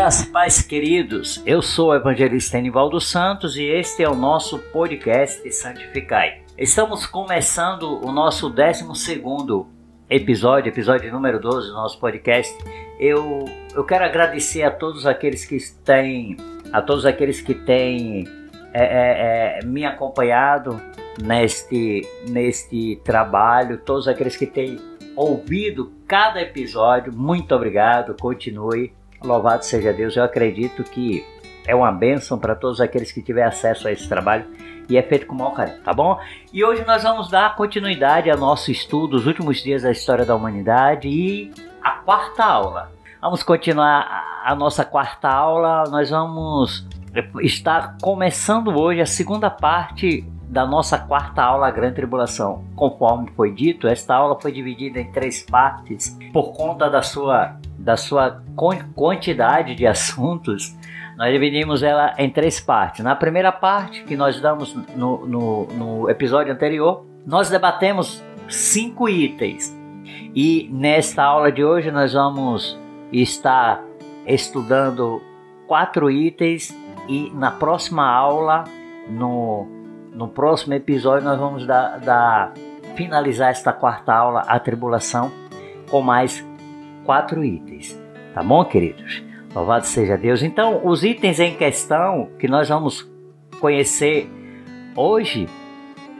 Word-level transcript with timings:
Graças 0.00 0.24
pais 0.24 0.62
queridos, 0.62 1.42
eu 1.44 1.60
sou 1.60 1.90
o 1.90 1.94
evangelista 1.94 2.56
Enivaldo 2.56 2.98
Santos 2.98 3.58
e 3.58 3.64
este 3.64 4.02
é 4.02 4.08
o 4.08 4.14
nosso 4.14 4.58
podcast 4.58 5.52
Santificai. 5.52 6.40
Estamos 6.56 7.04
começando 7.04 8.02
o 8.02 8.10
nosso 8.10 8.48
12 8.48 8.86
episódio, 10.08 10.70
episódio 10.70 11.12
número 11.12 11.38
12 11.38 11.68
do 11.68 11.74
nosso 11.74 12.00
podcast. 12.00 12.50
Eu, 12.98 13.44
eu 13.74 13.84
quero 13.84 14.06
agradecer 14.06 14.62
a 14.62 14.70
todos 14.70 15.06
aqueles 15.06 15.44
que 15.44 15.58
têm, 15.84 16.34
a 16.72 16.80
todos 16.80 17.04
aqueles 17.04 17.42
que 17.42 17.52
têm 17.52 18.26
é, 18.72 18.82
é, 18.82 19.58
é, 19.58 19.66
me 19.66 19.84
acompanhado 19.84 20.80
neste, 21.22 22.08
neste 22.26 22.98
trabalho, 23.04 23.76
todos 23.76 24.08
aqueles 24.08 24.34
que 24.34 24.46
têm 24.46 24.78
ouvido 25.14 25.92
cada 26.08 26.40
episódio, 26.40 27.14
muito 27.14 27.54
obrigado, 27.54 28.16
continue. 28.18 28.98
Louvado 29.22 29.64
seja 29.64 29.92
Deus, 29.92 30.16
eu 30.16 30.24
acredito 30.24 30.82
que 30.82 31.26
é 31.66 31.74
uma 31.74 31.92
bênção 31.92 32.38
para 32.38 32.54
todos 32.54 32.80
aqueles 32.80 33.12
que 33.12 33.22
tiverem 33.22 33.48
acesso 33.48 33.86
a 33.86 33.92
esse 33.92 34.08
trabalho 34.08 34.46
e 34.88 34.96
é 34.96 35.02
feito 35.02 35.26
com 35.26 35.34
maior 35.34 35.54
carinho, 35.54 35.80
tá 35.82 35.92
bom? 35.92 36.18
E 36.52 36.64
hoje 36.64 36.84
nós 36.84 37.02
vamos 37.02 37.30
dar 37.30 37.54
continuidade 37.54 38.30
ao 38.30 38.38
nosso 38.38 38.70
estudo, 38.72 39.16
os 39.16 39.26
últimos 39.26 39.62
dias 39.62 39.82
da 39.82 39.90
história 39.90 40.24
da 40.24 40.34
humanidade 40.34 41.08
e 41.08 41.52
a 41.82 41.92
quarta 41.92 42.44
aula. 42.44 42.90
Vamos 43.20 43.42
continuar 43.42 44.42
a 44.44 44.54
nossa 44.54 44.84
quarta 44.84 45.28
aula, 45.28 45.84
nós 45.90 46.10
vamos 46.10 46.86
estar 47.42 47.98
começando 48.00 48.68
hoje 48.80 49.00
a 49.00 49.06
segunda 49.06 49.50
parte 49.50 50.24
da 50.48 50.66
nossa 50.66 50.98
quarta 50.98 51.42
aula, 51.42 51.68
a 51.68 51.70
Grande 51.70 51.94
Tribulação. 51.94 52.64
Conforme 52.74 53.30
foi 53.36 53.52
dito, 53.52 53.86
esta 53.86 54.16
aula 54.16 54.40
foi 54.40 54.50
dividida 54.50 54.98
em 54.98 55.12
três 55.12 55.42
partes 55.42 56.18
por 56.32 56.52
conta 56.52 56.90
da 56.90 57.02
sua, 57.02 57.59
da 57.80 57.96
sua 57.96 58.42
quantidade 58.94 59.74
de 59.74 59.84
assuntos. 59.88 60.76
Nós 61.16 61.32
dividimos 61.32 61.82
ela 61.82 62.14
em 62.16 62.30
três 62.30 62.60
partes. 62.60 63.04
Na 63.04 63.14
primeira 63.14 63.50
parte, 63.50 64.04
que 64.04 64.16
nós 64.16 64.40
damos 64.40 64.74
no, 64.96 65.26
no, 65.26 65.66
no 65.66 66.10
episódio 66.10 66.52
anterior, 66.52 67.04
nós 67.26 67.50
debatemos 67.50 68.22
cinco 68.48 69.08
itens. 69.08 69.76
E 70.34 70.68
nesta 70.72 71.24
aula 71.24 71.50
de 71.50 71.64
hoje 71.64 71.90
nós 71.90 72.12
vamos 72.12 72.78
estar 73.12 73.82
estudando 74.26 75.20
quatro 75.66 76.10
itens 76.10 76.74
e 77.08 77.30
na 77.34 77.50
próxima 77.50 78.06
aula, 78.06 78.64
no 79.08 79.80
no 80.12 80.28
próximo 80.28 80.74
episódio 80.74 81.24
nós 81.24 81.38
vamos 81.38 81.66
dar, 81.66 81.98
dar, 82.00 82.52
finalizar 82.96 83.50
esta 83.50 83.72
quarta 83.72 84.12
aula, 84.12 84.40
a 84.40 84.58
tribulação, 84.58 85.30
com 85.90 86.02
mais 86.02 86.44
quatro 87.10 87.44
itens. 87.44 88.00
Tá 88.32 88.40
bom, 88.40 88.64
queridos? 88.64 89.20
Louvado 89.52 89.84
seja 89.84 90.16
Deus. 90.16 90.44
Então, 90.44 90.86
os 90.86 91.02
itens 91.02 91.40
em 91.40 91.56
questão 91.56 92.28
que 92.38 92.46
nós 92.46 92.68
vamos 92.68 93.04
conhecer 93.58 94.30
hoje 94.94 95.48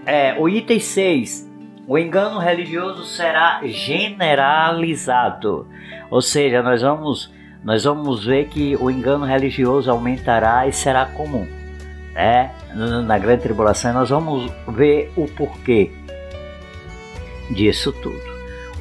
é 0.05 0.34
o 0.36 0.48
item 0.48 0.80
6. 0.80 1.48
O 1.86 1.97
engano 1.97 2.41
religioso 2.41 3.05
será 3.05 3.60
generalizado. 3.62 5.69
Ou 6.10 6.20
seja, 6.20 6.60
nós 6.60 6.82
vamos 6.82 7.32
nós 7.62 7.84
vamos 7.84 8.27
ver 8.27 8.48
que 8.48 8.75
o 8.75 8.91
engano 8.91 9.25
religioso 9.25 9.92
aumentará 9.92 10.66
e 10.66 10.72
será 10.72 11.06
comum 11.06 11.47
né, 12.14 12.50
na 13.06 13.16
grande 13.16 13.42
tribulação, 13.42 13.92
nós 13.92 14.10
vamos 14.10 14.50
ver 14.66 15.12
o 15.16 15.28
porquê 15.28 15.92
disso 17.48 17.92
tudo. 17.92 18.29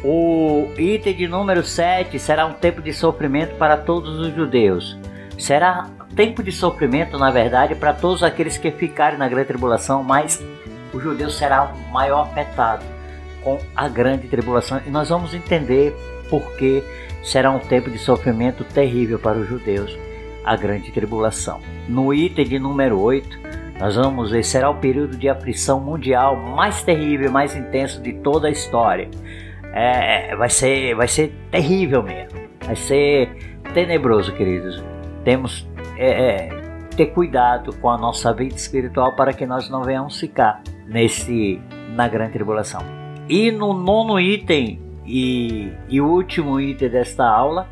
O 0.03 0.69
item 0.77 1.13
de 1.13 1.27
número 1.27 1.63
7 1.63 2.17
será 2.19 2.45
um 2.45 2.53
tempo 2.53 2.81
de 2.81 2.93
sofrimento 2.93 3.55
para 3.55 3.75
todos 3.75 4.17
os 4.17 4.33
judeus. 4.33 4.97
Será 5.37 5.89
tempo 6.15 6.41
de 6.41 6.51
sofrimento, 6.51 7.17
na 7.17 7.29
verdade, 7.31 7.75
para 7.75 7.93
todos 7.93 8.23
aqueles 8.23 8.57
que 8.57 8.71
ficarem 8.71 9.19
na 9.19 9.27
grande 9.27 9.47
tribulação, 9.47 10.03
mas 10.03 10.41
o 10.93 10.99
judeu 10.99 11.29
será 11.29 11.65
o 11.65 11.91
maior 11.91 12.21
afetado 12.21 12.83
com 13.43 13.59
a 13.75 13.87
grande 13.87 14.27
tribulação. 14.27 14.81
E 14.85 14.89
nós 14.89 15.09
vamos 15.09 15.33
entender 15.33 15.93
por 16.29 16.55
que 16.55 16.83
será 17.23 17.51
um 17.51 17.59
tempo 17.59 17.89
de 17.89 17.97
sofrimento 17.97 18.63
terrível 18.63 19.19
para 19.19 19.37
os 19.37 19.47
judeus 19.47 19.97
a 20.45 20.55
grande 20.55 20.91
tribulação. 20.91 21.59
No 21.87 22.13
item 22.13 22.45
de 22.45 22.57
número 22.57 22.99
8, 22.99 23.37
nós 23.79 23.95
vamos 23.95 24.31
ver 24.31 24.43
será 24.43 24.69
o 24.69 24.75
período 24.75 25.15
de 25.15 25.29
aflição 25.29 25.79
mundial 25.79 26.35
mais 26.35 26.83
terrível, 26.83 27.31
mais 27.31 27.55
intenso 27.55 28.01
de 28.01 28.13
toda 28.13 28.47
a 28.47 28.51
história. 28.51 29.09
É, 29.73 30.35
vai 30.35 30.49
ser, 30.49 30.95
vai 30.95 31.07
ser 31.07 31.33
terrível 31.51 32.03
mesmo. 32.03 32.39
Vai 32.65 32.75
ser 32.75 33.59
tenebroso, 33.73 34.33
queridos. 34.33 34.83
Temos 35.23 35.67
é, 35.97 36.09
é, 36.09 36.61
ter 36.95 37.07
cuidado 37.07 37.75
com 37.77 37.89
a 37.89 37.97
nossa 37.97 38.33
vida 38.33 38.55
espiritual 38.55 39.15
para 39.15 39.33
que 39.33 39.45
nós 39.45 39.69
não 39.69 39.83
venhamos 39.83 40.19
ficar 40.19 40.61
nesse 40.87 41.61
na 41.95 42.07
grande 42.07 42.33
tribulação. 42.33 42.81
E 43.27 43.51
no 43.51 43.73
nono 43.73 44.19
item 44.19 44.81
e, 45.05 45.71
e 45.87 46.01
último 46.01 46.59
item 46.59 46.89
desta 46.89 47.25
aula, 47.25 47.67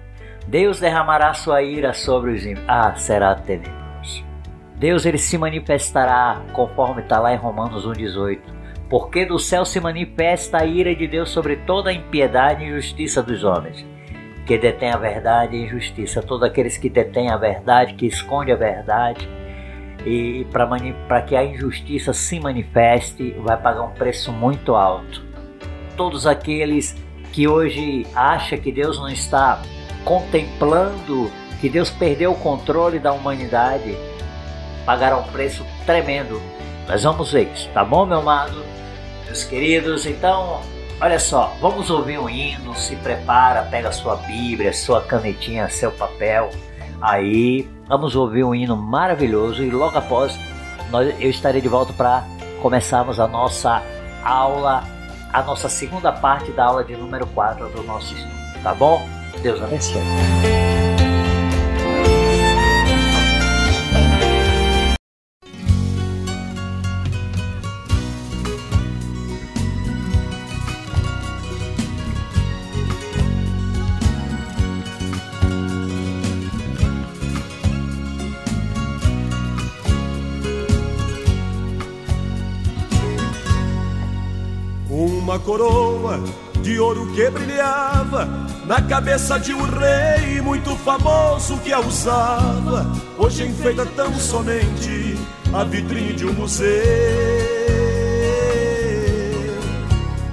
Deus 0.48 0.80
derramará 0.80 1.34
sua 1.34 1.62
ira 1.62 1.94
sobre 1.94 2.32
os 2.32 2.46
ímpios. 2.46 2.66
Ah, 2.68 2.96
será 2.96 3.36
tenebroso. 3.36 4.24
Deus 4.76 5.06
ele 5.06 5.18
se 5.18 5.38
manifestará, 5.38 6.42
conforme 6.54 7.02
está 7.02 7.20
lá 7.20 7.34
em 7.34 7.38
Romanos 7.38 7.86
1,18. 7.88 8.40
Porque 8.90 9.26
do 9.26 9.38
céu 9.38 9.66
se 9.66 9.80
manifesta 9.80 10.62
a 10.62 10.66
ira 10.66 10.96
de 10.96 11.08
Deus 11.08 11.30
sobre 11.30 11.58
toda 11.58 11.90
a 11.90 11.94
impiedade 11.94 12.64
e 12.64 12.68
injustiça 12.68 13.22
dos 13.22 13.44
homens, 13.44 13.86
que 14.46 14.58
detém 14.58 14.92
a 14.92 14.98
verdade 14.98 15.58
e 15.58 15.66
injustiça. 15.66 16.22
Todos 16.22 16.48
aqueles 16.48 16.78
que 16.78 16.90
detêm 16.90 17.30
a 17.30 17.36
verdade, 17.36 17.96
que 17.96 18.06
esconde 18.06 18.52
a 18.52 18.56
verdade, 18.56 19.28
e 20.06 20.46
para 21.08 21.22
que 21.22 21.36
a 21.36 21.44
injustiça 21.44 22.14
se 22.14 22.40
manifeste, 22.40 23.36
vai 23.40 23.58
pagar 23.58 23.84
um 23.84 23.92
preço 23.92 24.32
muito 24.32 24.74
alto. 24.74 25.22
Todos 25.98 26.26
aqueles 26.26 26.96
que 27.34 27.46
hoje 27.48 28.08
acham 28.16 28.58
que 28.58 28.72
Deus 28.72 28.98
não 28.98 29.10
está 29.10 29.62
contemplando 30.06 31.30
que 31.60 31.68
Deus 31.68 31.90
perdeu 31.90 32.32
o 32.32 32.40
controle 32.40 33.00
da 33.00 33.12
humanidade, 33.12 33.98
pagaram 34.86 35.22
um 35.22 35.28
preço 35.32 35.66
tremendo. 35.86 36.42
Nós 36.88 37.04
vamos 37.04 37.34
ver 37.34 37.52
isso, 37.54 37.68
tá 37.74 37.84
bom, 37.84 38.06
meu 38.06 38.20
amado? 38.20 38.64
Meus 39.38 39.46
queridos, 39.46 40.06
então, 40.08 40.62
olha 41.00 41.20
só, 41.20 41.56
vamos 41.62 41.92
ouvir 41.92 42.18
um 42.18 42.28
hino, 42.28 42.74
se 42.74 42.96
prepara, 42.96 43.62
pega 43.62 43.92
sua 43.92 44.16
Bíblia, 44.16 44.74
sua 44.74 45.00
canetinha, 45.00 45.70
seu 45.70 45.92
papel. 45.92 46.50
Aí, 47.00 47.70
vamos 47.88 48.16
ouvir 48.16 48.44
um 48.44 48.56
hino 48.56 48.76
maravilhoso 48.76 49.64
e 49.64 49.70
logo 49.70 49.96
após 49.96 50.36
nós, 50.90 51.14
eu 51.22 51.30
estarei 51.30 51.62
de 51.62 51.68
volta 51.68 51.94
para 51.94 52.26
começarmos 52.64 53.20
a 53.20 53.28
nossa 53.28 53.84
aula, 54.24 54.84
a 55.32 55.44
nossa 55.44 55.70
segunda 55.70 56.12
parte 56.12 56.52
da 56.54 56.66
aula 56.66 56.84
de 56.84 56.96
número 56.96 57.28
4 57.28 57.70
do 57.70 57.84
nosso 57.84 58.16
estudo, 58.16 58.64
tá 58.64 58.74
bom? 58.74 59.08
Deus 59.44 59.62
abençoe. 59.62 60.02
Coroa 85.48 86.22
de 86.62 86.78
ouro 86.78 87.08
que 87.14 87.30
brilhava 87.30 88.28
na 88.66 88.82
cabeça 88.82 89.40
de 89.40 89.54
um 89.54 89.64
rei 89.64 90.42
muito 90.42 90.76
famoso 90.76 91.58
que 91.60 91.72
a 91.72 91.80
usava. 91.80 92.86
Hoje 93.18 93.46
enfeita 93.46 93.86
tão 93.86 94.14
somente 94.16 95.18
a 95.54 95.64
vitrine 95.64 96.12
de 96.12 96.26
um 96.26 96.34
museu. 96.34 96.68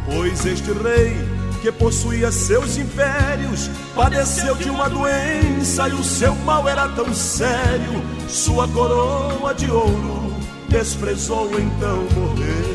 Pois 0.04 0.44
este 0.44 0.72
rei 0.72 1.16
que 1.62 1.70
possuía 1.70 2.32
seus 2.32 2.76
impérios 2.76 3.70
padeceu 3.94 4.56
de 4.56 4.68
uma 4.68 4.90
doença 4.90 5.88
e 5.88 5.92
o 5.92 6.02
seu 6.02 6.34
mal 6.34 6.68
era 6.68 6.88
tão 6.88 7.14
sério. 7.14 8.02
Sua 8.28 8.66
coroa 8.66 9.54
de 9.54 9.70
ouro 9.70 10.34
desprezou, 10.68 11.48
então 11.60 12.02
morreu. 12.16 12.73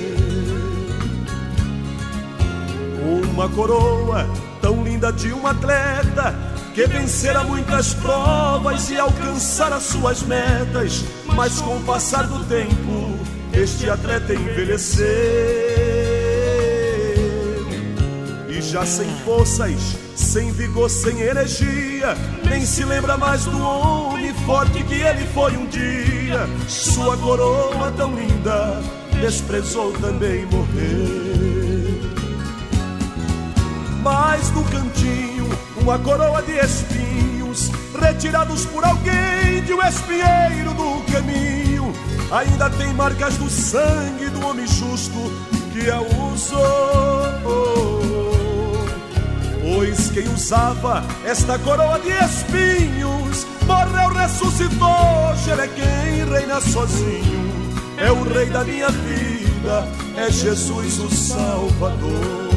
Uma 3.31 3.49
coroa 3.49 4.27
tão 4.61 4.83
linda 4.83 5.11
de 5.11 5.33
um 5.33 5.47
atleta 5.47 6.35
que 6.73 6.85
vencera 6.85 7.43
muitas 7.43 7.93
provas 7.93 8.89
e 8.89 8.97
alcançara 8.97 9.79
suas 9.79 10.23
metas, 10.23 11.03
mas 11.25 11.59
com 11.61 11.77
o 11.77 11.83
passar 11.83 12.27
do 12.27 12.43
tempo, 12.45 13.17
este 13.53 13.89
atleta 13.89 14.33
envelheceu 14.33 15.07
e 18.49 18.61
já 18.61 18.85
sem 18.85 19.09
forças 19.25 20.09
sem 20.19 20.51
vigor, 20.51 20.89
sem 20.89 21.21
energia, 21.21 22.15
nem 22.43 22.65
se 22.65 22.83
lembra 22.83 23.17
mais 23.17 23.45
do 23.45 23.57
homem 23.57 24.33
forte 24.45 24.83
que 24.83 24.95
ele 24.95 25.25
foi 25.33 25.55
um 25.55 25.65
dia. 25.67 26.47
Sua 26.67 27.17
coroa 27.17 27.91
tão 27.95 28.13
linda 28.13 28.81
desprezou 29.21 29.93
também 29.93 30.45
morrer. 30.45 31.28
Mas 34.01 34.49
no 34.51 34.63
cantinho, 34.65 35.49
uma 35.81 35.99
coroa 35.99 36.41
de 36.41 36.53
espinhos, 36.53 37.69
retirados 37.99 38.65
por 38.65 38.83
alguém 38.83 39.63
de 39.65 39.73
um 39.73 39.81
espinheiro 39.81 40.73
do 40.73 41.11
caminho, 41.11 41.93
ainda 42.31 42.69
tem 42.69 42.93
marcas 42.93 43.37
do 43.37 43.49
sangue 43.49 44.29
do 44.29 44.45
homem 44.45 44.67
justo 44.67 45.31
que 45.73 45.89
a 45.89 45.99
usou. 46.01 46.59
Pois 49.61 50.09
quem 50.11 50.27
usava 50.33 51.03
esta 51.25 51.59
coroa 51.59 51.99
de 51.99 52.09
espinhos 52.09 53.45
morreu, 53.65 54.09
ressuscitou. 54.13 55.19
Ele 55.51 55.61
é 55.61 55.67
quem 55.67 56.25
reina 56.31 56.61
sozinho, 56.61 57.69
é 57.97 58.11
o 58.11 58.23
rei 58.23 58.45
da 58.47 58.63
minha 58.63 58.89
vida, 58.89 59.87
é 60.17 60.31
Jesus 60.31 60.99
o 60.99 61.09
Salvador. 61.09 62.48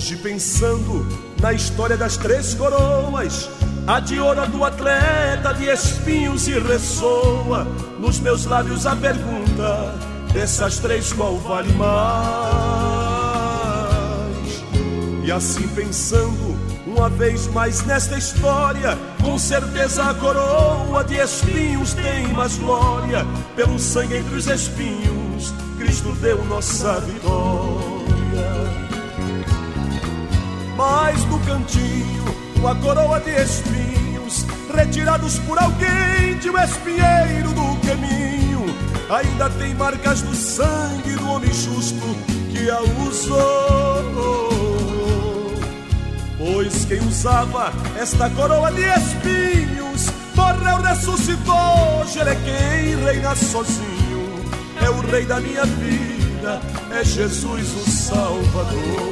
Hoje 0.00 0.16
pensando 0.16 1.06
na 1.42 1.52
história 1.52 1.94
das 1.94 2.16
três 2.16 2.54
coroas, 2.54 3.50
a 3.86 4.00
de 4.00 4.18
ouro 4.18 4.46
do 4.48 4.64
atleta 4.64 5.52
de 5.52 5.66
espinhos 5.66 6.48
e 6.48 6.58
ressoa 6.58 7.64
nos 7.98 8.18
meus 8.18 8.46
lábios 8.46 8.86
a 8.86 8.96
pergunta: 8.96 9.94
dessas 10.32 10.78
três 10.78 11.12
qual 11.12 11.36
vale 11.36 11.70
mais? 11.74 11.90
E 15.22 15.30
assim 15.30 15.68
pensando 15.68 16.58
uma 16.86 17.10
vez 17.10 17.46
mais 17.48 17.84
nesta 17.84 18.16
história, 18.16 18.96
com 19.22 19.38
certeza 19.38 20.04
a 20.04 20.14
coroa 20.14 21.04
de 21.04 21.16
espinhos 21.16 21.92
tem 21.92 22.26
mais 22.28 22.56
glória. 22.56 23.26
Pelo 23.54 23.78
sangue 23.78 24.16
entre 24.16 24.34
os 24.34 24.46
espinhos, 24.46 25.52
Cristo 25.76 26.10
deu 26.12 26.42
nossa 26.46 27.00
vitória 27.00 27.89
mas 30.80 31.22
no 31.26 31.38
cantinho, 31.40 32.24
uma 32.56 32.74
coroa 32.74 33.20
de 33.20 33.32
espinhos, 33.32 34.46
retirados 34.74 35.38
por 35.40 35.58
alguém 35.58 36.38
de 36.38 36.48
um 36.48 36.58
espinheiro 36.58 37.50
do 37.50 37.76
caminho, 37.86 38.64
ainda 39.10 39.50
tem 39.50 39.74
marcas 39.74 40.22
do 40.22 40.34
sangue 40.34 41.16
do 41.16 41.28
homem 41.28 41.52
justo 41.52 42.16
que 42.50 42.70
a 42.70 42.80
usou. 43.06 44.40
Pois 46.38 46.86
quem 46.86 47.00
usava 47.00 47.74
esta 48.00 48.30
coroa 48.30 48.72
de 48.72 48.80
espinhos 48.80 50.06
morreu, 50.34 50.80
ressuscitou. 50.80 52.06
Ele 52.18 52.30
é 52.30 52.34
quem 52.36 53.04
reina 53.04 53.36
sozinho, 53.36 54.44
é 54.82 54.88
o 54.88 55.00
rei 55.10 55.26
da 55.26 55.40
minha 55.40 55.66
vida, 55.66 56.58
é 56.90 57.04
Jesus 57.04 57.70
o 57.74 57.90
Salvador. 57.90 59.10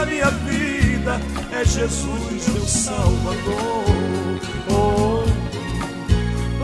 Da 0.00 0.06
minha 0.06 0.30
vida 0.30 1.20
é 1.52 1.62
Jesus, 1.64 2.48
meu 2.48 2.66
Salvador. 2.66 3.84
Oh, 4.70 5.24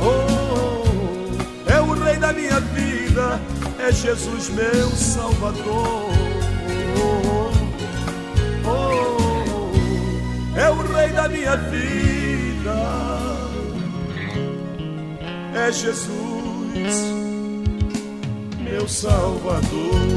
oh, 0.01 1.71
é 1.71 1.81
o 1.81 1.93
Rei 1.93 2.17
da 2.17 2.33
minha 2.33 2.61
vida, 2.61 3.41
é 3.79 3.93
Jesus, 3.93 4.49
meu 4.49 4.89
Salvador. 4.91 6.11
Oh, 6.97 7.53
oh, 8.71 10.59
é 10.59 10.71
o 10.71 10.95
Rei 10.95 11.09
da 11.09 11.29
minha 11.29 11.57
vida, 11.57 12.75
é 15.55 15.73
Jesus, 15.73 16.09
meu 18.63 18.89
Salvador. 18.89 20.16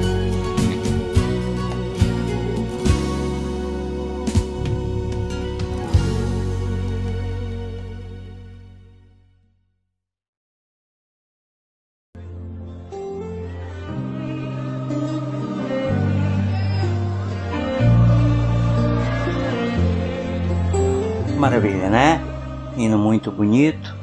Muito 23.19 23.31
bonito. 23.31 23.93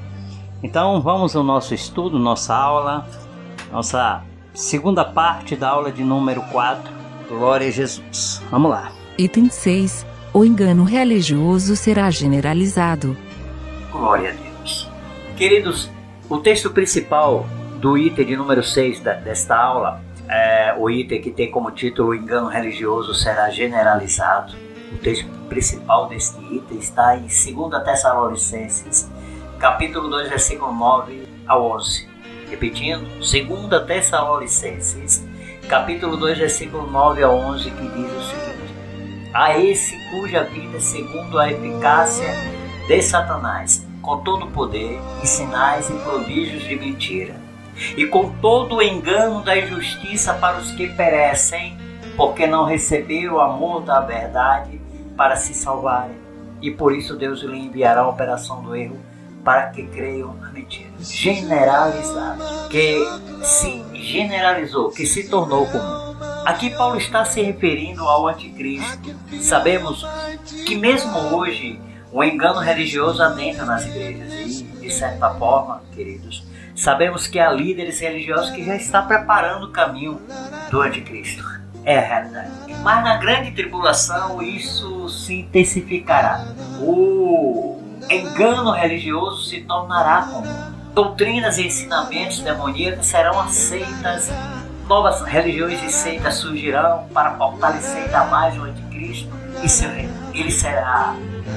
Então 0.63 1.01
vamos 1.01 1.35
ao 1.35 1.43
nosso 1.43 1.73
estudo, 1.75 2.19
nossa 2.19 2.55
aula, 2.55 3.07
nossa 3.73 4.23
segunda 4.53 5.05
parte 5.07 5.57
da 5.57 5.71
aula 5.71 5.91
de 5.91 6.05
número 6.05 6.43
4. 6.53 6.93
Glória 7.29 7.69
a 7.69 7.71
Jesus. 7.71 8.43
Vamos 8.51 8.71
lá. 8.71 8.93
Item 9.17 9.49
6. 9.49 10.05
O 10.35 10.45
engano 10.45 10.85
religioso 10.85 11.75
será 11.77 12.11
generalizado. 12.11 13.17
Glória 13.91 14.31
a 14.31 14.33
Deus. 14.35 14.91
Queridos, 15.35 15.91
o 16.29 16.39
texto 16.39 16.71
principal 16.71 17.47
do 17.81 17.97
item 17.97 18.27
de 18.27 18.37
número 18.37 18.63
6 18.63 19.01
desta 19.01 19.57
aula 19.57 20.03
é 20.29 20.75
o 20.77 20.91
item 20.91 21.23
que 21.23 21.31
tem 21.31 21.51
como 21.51 21.71
título 21.71 22.09
O 22.11 22.15
engano 22.15 22.49
religioso 22.49 23.15
será 23.15 23.49
generalizado 23.49 24.66
o 24.93 24.99
texto 24.99 25.29
principal 25.49 26.09
deste 26.09 26.39
item 26.55 26.79
está 26.79 27.17
em 27.17 27.27
2 27.27 27.85
Tessalonicenses, 27.85 29.11
capítulo 29.59 30.09
2, 30.09 30.29
versículo 30.29 30.73
9 30.73 31.29
a 31.47 31.59
11. 31.59 32.09
Repetindo, 32.49 33.05
2 33.19 33.87
Tessalonicenses, 33.87 35.25
capítulo 35.69 36.17
2, 36.17 36.39
versículo 36.39 36.87
9 36.89 37.23
a 37.23 37.31
11, 37.31 37.71
que 37.71 37.89
diz 37.89 38.13
o 38.13 38.23
seguinte: 38.23 38.75
A 39.35 39.59
esse 39.59 39.99
cuja 40.11 40.45
vida 40.45 40.79
segundo 40.81 41.39
a 41.39 41.51
eficácia 41.51 42.33
de 42.87 43.03
Satanás, 43.03 43.87
com 44.01 44.19
todo 44.19 44.47
o 44.47 44.51
poder 44.51 45.01
e 45.23 45.27
sinais 45.27 45.91
e 45.91 45.95
prodígios 45.95 46.63
de 46.63 46.77
mentira, 46.77 47.35
e 47.97 48.07
com 48.07 48.31
todo 48.41 48.77
o 48.77 48.83
engano 48.83 49.43
da 49.43 49.59
injustiça 49.59 50.35
para 50.35 50.59
os 50.59 50.71
que 50.73 50.89
perecem, 50.89 51.77
porque 52.17 52.47
não 52.47 52.65
receberam 52.65 53.35
o 53.35 53.41
amor 53.41 53.83
da 53.83 54.01
verdade 54.01 54.86
para 55.17 55.37
se 55.37 55.55
salvarem. 55.55 56.17
E 56.61 56.71
por 56.71 56.95
isso 56.95 57.17
Deus 57.17 57.41
lhe 57.43 57.59
enviará 57.59 58.03
a 58.03 58.09
operação 58.09 58.63
do 58.63 58.75
erro 58.75 58.99
para 59.45 59.69
que 59.69 59.87
creiam 59.87 60.35
na 60.35 60.51
mentira. 60.51 60.91
Generalizado, 61.01 62.43
que 62.69 62.99
se 63.45 63.85
generalizou, 63.95 64.91
que 64.91 65.07
se 65.07 65.29
tornou 65.29 65.67
comum. 65.67 66.17
Aqui 66.45 66.71
Paulo 66.71 66.97
está 66.97 67.25
se 67.25 67.41
referindo 67.43 68.03
ao 68.03 68.27
anticristo. 68.27 69.15
Sabemos 69.41 70.05
que 70.67 70.75
mesmo 70.77 71.17
hoje 71.37 71.81
o 72.13 72.25
engano 72.25 72.61
religioso 72.61 73.23
adentra 73.23 73.65
nas 73.65 73.85
igrejas 73.87 74.33
e, 74.33 74.63
de 74.65 74.91
certa 74.91 75.31
forma, 75.35 75.83
queridos, 75.93 76.45
sabemos 76.75 77.27
que 77.27 77.39
há 77.39 77.51
líderes 77.53 78.01
religiosos 78.01 78.51
que 78.51 78.65
já 78.65 78.75
estão 78.75 79.07
preparando 79.07 79.67
o 79.67 79.73
caminho 79.73 80.21
do 80.71 80.81
anticristo 80.81 81.45
é 81.87 81.99
a 81.99 82.03
realidade. 82.03 82.51
Mas 82.83 83.05
na 83.05 83.17
grande 83.17 83.53
tribulação 83.53 84.43
isso 84.43 85.09
se 85.09 85.41
intensificará. 85.41 86.45
O 86.81 87.81
engano 88.11 88.73
religioso 88.73 89.45
se 89.45 89.61
tornará 89.63 90.23
comum. 90.23 90.77
Doutrinas 90.93 91.59
e 91.59 91.67
ensinamentos 91.67 92.41
demoníacos 92.41 93.07
serão 93.07 93.41
aceitas. 93.41 94.31
Novas 94.89 95.23
religiões 95.23 95.83
e 95.83 95.91
seitas 95.91 96.35
surgirão 96.35 97.07
para 97.15 97.37
fortalecer 97.37 98.05
ainda 98.05 98.25
mais 98.25 98.59
o 98.59 98.65
anticristo 98.65 99.31
e 99.63 99.69
seu 99.69 99.91
reino. 99.91 100.13
Ele 100.35 100.51
será, 100.51 101.15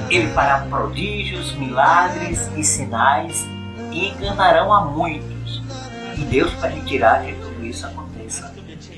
ele 0.08 0.28
fará 0.32 0.64
prodígios, 0.68 1.52
milagres 1.52 2.48
e 2.56 2.62
sinais 2.62 3.46
e 3.90 4.08
enganarão 4.08 4.72
a 4.72 4.84
muitos. 4.84 5.62
E 6.16 6.20
Deus 6.22 6.52
permitirá 6.54 7.20
que 7.20 7.32
tudo 7.34 7.64
isso 7.64 7.86
aconteça 7.86 8.09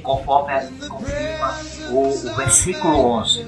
conforme 0.02 0.52
confirma 0.88 1.59
o, 1.90 2.09
o 2.09 2.35
versículo 2.37 3.04
11 3.21 3.47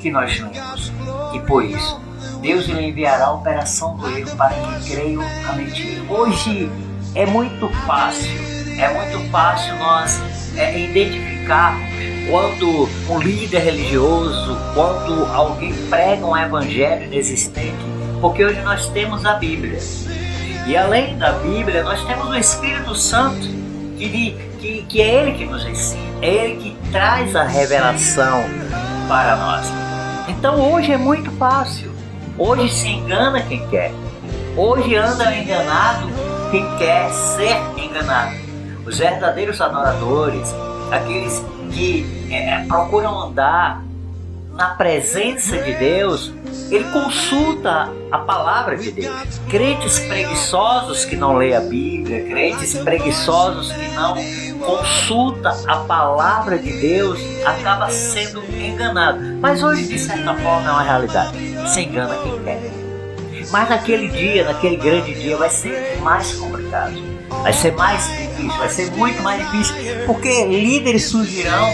que 0.00 0.10
nós 0.10 0.38
lemos. 0.40 0.92
E 1.34 1.40
por 1.40 1.64
isso, 1.64 2.00
Deus 2.40 2.66
lhe 2.66 2.88
enviará 2.88 3.26
a 3.26 3.32
operação 3.34 3.96
do 3.96 4.08
erro 4.08 4.36
para 4.36 4.54
que 4.54 4.90
creiam 4.90 5.22
a 5.48 5.52
mentira. 5.52 6.02
Hoje, 6.08 6.70
é 7.14 7.26
muito 7.26 7.68
fácil, 7.86 8.30
é 8.78 8.88
muito 8.94 9.30
fácil 9.30 9.76
nós 9.76 10.20
é, 10.56 10.78
identificarmos 10.78 11.88
quando 12.30 12.88
um 13.08 13.18
líder 13.18 13.60
religioso, 13.60 14.56
quando 14.74 15.24
alguém 15.32 15.72
prega 15.88 16.24
um 16.26 16.36
evangelho 16.36 17.04
inexistente, 17.04 17.78
porque 18.20 18.44
hoje 18.44 18.60
nós 18.60 18.88
temos 18.90 19.24
a 19.24 19.34
Bíblia. 19.34 19.78
E 20.66 20.76
além 20.76 21.16
da 21.16 21.32
Bíblia, 21.32 21.82
nós 21.82 22.04
temos 22.04 22.28
o 22.28 22.34
Espírito 22.34 22.94
Santo, 22.94 23.48
que, 23.96 24.36
que, 24.88 25.02
é 25.02 25.22
Ele 25.22 25.32
que 25.32 25.44
nos 25.44 25.64
ensina, 25.66 26.02
é 26.22 26.26
Ele 26.26 26.56
que 26.56 26.90
traz 26.90 27.36
a 27.36 27.44
revelação 27.44 28.42
para 29.06 29.36
nós. 29.36 29.66
Então 30.28 30.72
hoje 30.72 30.92
é 30.92 30.96
muito 30.96 31.30
fácil. 31.32 31.92
Hoje 32.38 32.68
se 32.70 32.88
engana 32.88 33.42
quem 33.42 33.66
quer. 33.68 33.92
Hoje 34.56 34.96
anda 34.96 35.34
enganado 35.34 36.08
quem 36.50 36.64
quer 36.78 37.10
ser 37.10 37.56
enganado. 37.76 38.34
Os 38.86 38.98
verdadeiros 38.98 39.60
adoradores, 39.60 40.54
aqueles 40.90 41.44
que 41.70 42.28
é, 42.30 42.64
procuram 42.66 43.18
andar 43.20 43.82
na 44.58 44.70
presença 44.70 45.56
de 45.58 45.72
Deus, 45.74 46.32
ele 46.68 46.82
consulta 46.90 47.88
a 48.10 48.18
palavra 48.18 48.76
de 48.76 48.90
Deus. 48.90 49.40
Crentes 49.48 50.00
preguiçosos 50.00 51.04
que 51.04 51.14
não 51.14 51.36
leem 51.36 51.54
a 51.54 51.60
Bíblia, 51.60 52.24
crentes 52.24 52.74
preguiçosos 52.74 53.70
que 53.70 53.88
não 53.90 54.16
consulta 54.58 55.56
a 55.68 55.76
palavra 55.76 56.58
de 56.58 56.72
Deus, 56.72 57.20
acaba 57.46 57.88
sendo 57.88 58.42
enganado. 58.52 59.20
Mas 59.40 59.62
hoje, 59.62 59.86
de 59.86 59.96
certa 59.96 60.34
forma, 60.34 60.68
é 60.68 60.72
uma 60.72 60.82
realidade. 60.82 61.38
Se 61.72 61.82
engana 61.82 62.16
quem 62.24 62.42
quer. 62.42 62.60
Mas 63.52 63.68
naquele 63.68 64.08
dia, 64.08 64.44
naquele 64.44 64.76
grande 64.76 65.14
dia, 65.14 65.36
vai 65.36 65.50
ser 65.50 66.00
mais 66.02 66.32
complicado. 66.32 66.94
Vai 67.42 67.52
ser 67.52 67.72
mais 67.76 68.08
difícil, 68.08 68.58
vai 68.58 68.68
ser 68.68 68.90
muito 68.90 69.22
mais 69.22 69.38
difícil, 69.38 69.74
porque 70.04 70.46
líderes 70.46 71.04
surgirão 71.04 71.68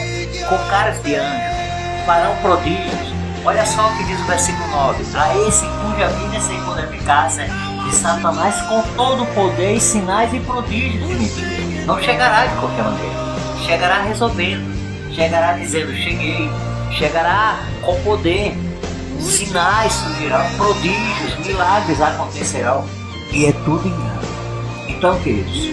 com 0.49 0.59
caras 0.69 1.03
de 1.03 1.15
anjo, 1.15 1.64
farão 2.05 2.37
prodígios. 2.37 3.15
Olha 3.45 3.65
só 3.67 3.89
o 3.89 3.97
que 3.97 4.05
diz 4.05 4.21
o 4.21 4.25
versículo 4.25 4.67
9: 4.69 5.05
A 5.15 5.37
esse 5.47 5.67
cuja 5.67 6.09
vida 6.09 6.37
é 6.37 6.41
segundo 6.41 6.79
a 6.79 6.85
eficácia 6.85 7.47
de 7.85 7.95
Satanás 7.95 8.61
com 8.63 8.83
todo 8.97 9.23
o 9.23 9.27
poder, 9.35 9.81
sinais 9.81 10.33
e 10.33 10.41
prodígios. 10.41 11.05
Não 11.87 12.01
chegará 12.01 12.47
de 12.47 12.57
qualquer 12.57 12.85
maneira, 12.85 13.15
chegará 13.67 14.03
resolvendo, 14.03 15.15
chegará 15.15 15.53
dizendo: 15.53 15.93
Cheguei, 15.95 16.51
chegará 16.93 17.59
com 17.83 18.01
poder, 18.03 18.57
sinais 19.21 19.93
surgirão, 19.93 20.45
prodígios, 20.57 21.47
milagres 21.47 22.01
acontecerão, 22.01 22.87
e 23.31 23.47
é 23.47 23.53
tudo 23.53 23.87
engano. 23.87 24.15
Então, 24.89 25.21
queridos, 25.21 25.69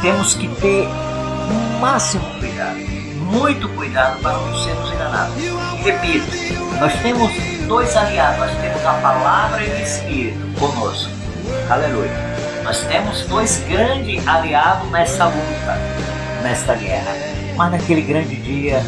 temos 0.00 0.34
que 0.34 0.46
ter 0.60 0.86
o 0.86 1.80
máximo 1.80 2.24
cuidado, 2.38 2.89
muito 3.30 3.68
cuidado 3.70 4.20
para 4.20 4.32
não 4.32 4.58
sermos 4.58 4.92
enganados. 4.92 5.34
E 5.36 5.82
repito, 5.82 6.26
nós 6.78 6.92
temos 7.00 7.30
dois 7.66 7.96
aliados, 7.96 8.38
nós 8.38 8.60
temos 8.60 8.84
a 8.84 8.92
palavra 8.94 9.64
e 9.64 9.70
o 9.70 9.82
Espírito 9.82 10.58
conosco. 10.58 11.10
Aleluia. 11.68 12.30
Nós 12.64 12.80
temos 12.84 13.22
dois 13.26 13.62
grandes 13.68 14.26
aliados 14.26 14.90
nessa 14.90 15.26
luta, 15.26 15.78
nesta 16.42 16.74
guerra. 16.74 17.12
Mas 17.56 17.72
naquele 17.72 18.02
grande 18.02 18.36
dia 18.36 18.82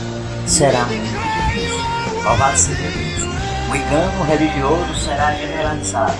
será 0.46 0.84
muito 0.84 1.02
difícil. 1.02 1.80
Louvado 2.24 2.56
seja 2.56 2.82
Deus. 2.82 3.22
O 3.70 3.76
engano 3.76 4.24
religioso 4.24 4.94
será 4.94 5.32
generalizado. 5.32 6.14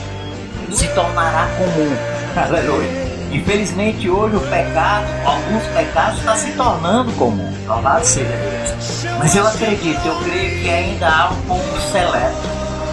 Se 0.71 0.89
tornará 0.89 1.49
comum. 1.59 1.97
Aleluia. 2.37 3.12
Infelizmente 3.33 4.11
hoje 4.11 4.37
o 4.37 4.41
pecado, 4.41 5.07
alguns 5.25 5.63
pecados, 5.75 6.19
está 6.19 6.37
se 6.37 6.53
tornando 6.53 7.11
comum. 7.13 7.51
Louvado 7.67 8.05
seja 8.05 8.29
Deus. 8.29 9.05
Mas 9.19 9.35
eu 9.35 9.47
acredito, 9.47 10.07
eu 10.07 10.17
creio 10.17 10.63
que 10.63 10.69
ainda 10.69 11.09
há 11.09 11.31
um 11.31 11.43
povo 11.43 11.81
seleto, 11.91 12.37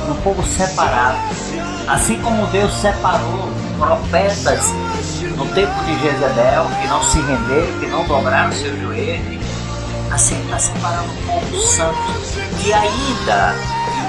um 0.09 0.15
povo 0.21 0.41
separado. 0.47 1.17
Assim 1.87 2.21
como 2.21 2.47
Deus 2.47 2.73
separou 2.75 3.49
profetas 3.77 4.73
no 5.35 5.45
tempo 5.47 5.83
de 5.83 5.99
Jezebel, 5.99 6.65
que 6.81 6.87
não 6.87 7.03
se 7.03 7.19
renderam, 7.19 7.79
que 7.79 7.87
não 7.87 8.05
dobraram 8.05 8.51
seu 8.53 8.79
joelho, 8.79 9.41
assim 10.09 10.41
está 10.45 10.57
separando 10.57 11.11
um 11.11 11.25
povo 11.27 11.61
santo. 11.61 11.97
E 12.65 12.71
ainda, 12.71 13.55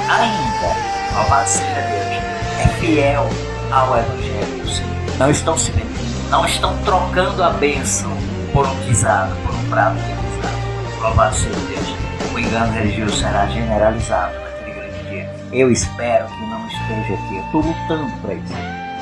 ainda, 0.08 1.16
louvado 1.16 1.48
seja 1.48 1.80
Deus, 1.88 2.22
é 2.60 2.68
fiel 2.78 3.28
ao 3.72 3.98
Evangelho 3.98 4.62
do 4.62 4.70
Senhor. 4.70 5.18
Não 5.18 5.30
estão 5.30 5.58
se 5.58 5.72
vendendo 5.72 6.19
não 6.30 6.46
estão 6.46 6.76
trocando 6.84 7.42
a 7.42 7.50
bênção 7.50 8.10
por 8.52 8.64
um 8.64 8.74
guisado, 8.86 9.34
por 9.44 9.52
um 9.52 9.68
prato 9.68 9.96
de 9.96 10.12
guisado. 10.12 11.02
Louvado 11.02 11.34
seja 11.34 11.58
Deus. 11.66 12.32
O 12.32 12.38
engano 12.38 12.72
religioso 12.72 13.16
será 13.16 13.46
generalizado 13.46 14.38
naquele 14.38 14.70
grande 14.70 15.08
dia. 15.08 15.30
Eu 15.52 15.72
espero 15.72 16.28
que 16.28 16.46
não 16.46 16.66
esteja 16.68 17.14
aqui. 17.14 17.36
Eu 17.36 17.44
estou 17.44 17.60
lutando 17.62 18.20
para 18.22 18.34
isso. 18.34 18.54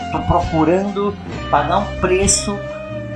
Estou 0.07 0.23
procurando 0.23 1.15
pagar 1.51 1.79
um 1.79 2.01
preço 2.01 2.59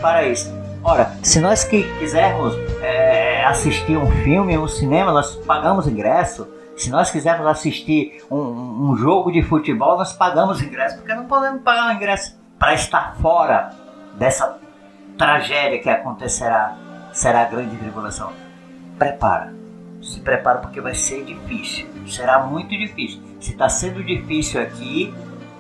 para 0.03 0.25
isso. 0.29 0.53
Ora, 0.85 1.13
se 1.23 1.41
nós 1.41 1.65
que 1.65 1.83
quisermos 1.99 2.55
é, 2.83 3.45
assistir 3.47 3.97
um 3.97 4.11
filme, 4.23 4.59
um 4.59 4.69
cinema, 4.69 5.11
nós 5.11 5.37
pagamos 5.37 5.89
ingresso. 5.89 6.47
Se 6.77 6.91
nós 6.91 7.11
quisermos 7.11 7.47
assistir 7.47 8.23
um, 8.31 8.91
um 8.91 8.97
jogo 8.97 9.33
de 9.33 9.43
futebol, 9.43 9.97
nós 9.97 10.13
pagamos 10.13 10.61
ingresso, 10.61 10.99
porque 10.99 11.15
não 11.15 11.25
podemos 11.25 11.63
pagar 11.63 11.89
um 11.89 11.93
ingresso 11.93 12.37
para 12.59 12.75
estar 12.75 13.17
fora 13.17 13.82
dessa 14.19 14.59
tragédia 15.17 15.79
que 15.81 15.89
acontecerá, 15.89 16.77
será 17.13 17.43
a 17.43 17.45
grande 17.45 17.77
tribulação. 17.77 18.33
Prepara, 18.99 19.55
se 20.01 20.21
prepara 20.21 20.59
porque 20.59 20.81
vai 20.81 20.95
ser 20.95 21.25
difícil, 21.25 21.87
será 22.07 22.45
muito 22.47 22.71
difícil. 22.71 23.21
Se 23.41 23.53
está 23.53 23.69
sendo 23.69 24.03
difícil 24.03 24.61
aqui, 24.61 25.13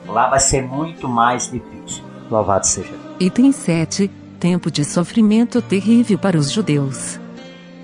lá 0.06 0.28
vai 0.28 0.40
ser 0.40 0.62
muito 0.62 1.08
mais 1.08 1.50
difícil. 1.50 2.04
Louvado 2.30 2.66
seja. 2.66 2.94
Item 3.20 3.52
7 3.52 4.22
Tempo 4.42 4.72
de 4.72 4.84
sofrimento 4.84 5.62
terrível 5.62 6.18
para 6.18 6.36
os 6.36 6.50
judeus. 6.50 7.16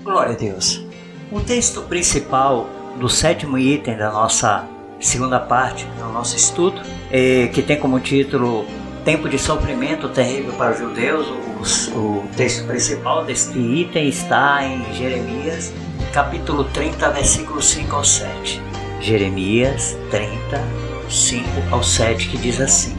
Glória 0.03 0.33
a 0.33 0.35
Deus. 0.35 0.85
O 1.31 1.39
texto 1.39 1.83
principal 1.83 2.67
do 2.99 3.07
sétimo 3.07 3.57
item 3.57 3.95
da 3.95 4.11
nossa 4.11 4.67
segunda 4.99 5.39
parte 5.39 5.85
do 5.97 6.11
nosso 6.11 6.35
estudo, 6.35 6.81
é, 7.09 7.47
que 7.47 7.61
tem 7.61 7.79
como 7.79 7.97
título 8.01 8.65
tempo 9.09 9.27
de 9.27 9.39
sofrimento 9.39 10.07
terrível 10.09 10.53
para 10.53 10.71
os 10.71 10.77
judeus. 10.77 11.27
O, 11.95 11.97
o 11.97 12.29
texto 12.37 12.63
principal 12.67 13.25
deste 13.25 13.57
item 13.57 14.07
está 14.07 14.63
em 14.63 14.93
Jeremias, 14.93 15.73
capítulo 16.13 16.65
30, 16.65 17.09
versículo 17.09 17.59
5 17.59 17.95
ao 17.95 18.03
7. 18.03 18.61
Jeremias 19.01 19.97
30, 20.11 20.63
5 21.09 21.43
ao 21.71 21.81
7, 21.81 22.29
que 22.29 22.37
diz 22.37 22.61
assim: 22.61 22.95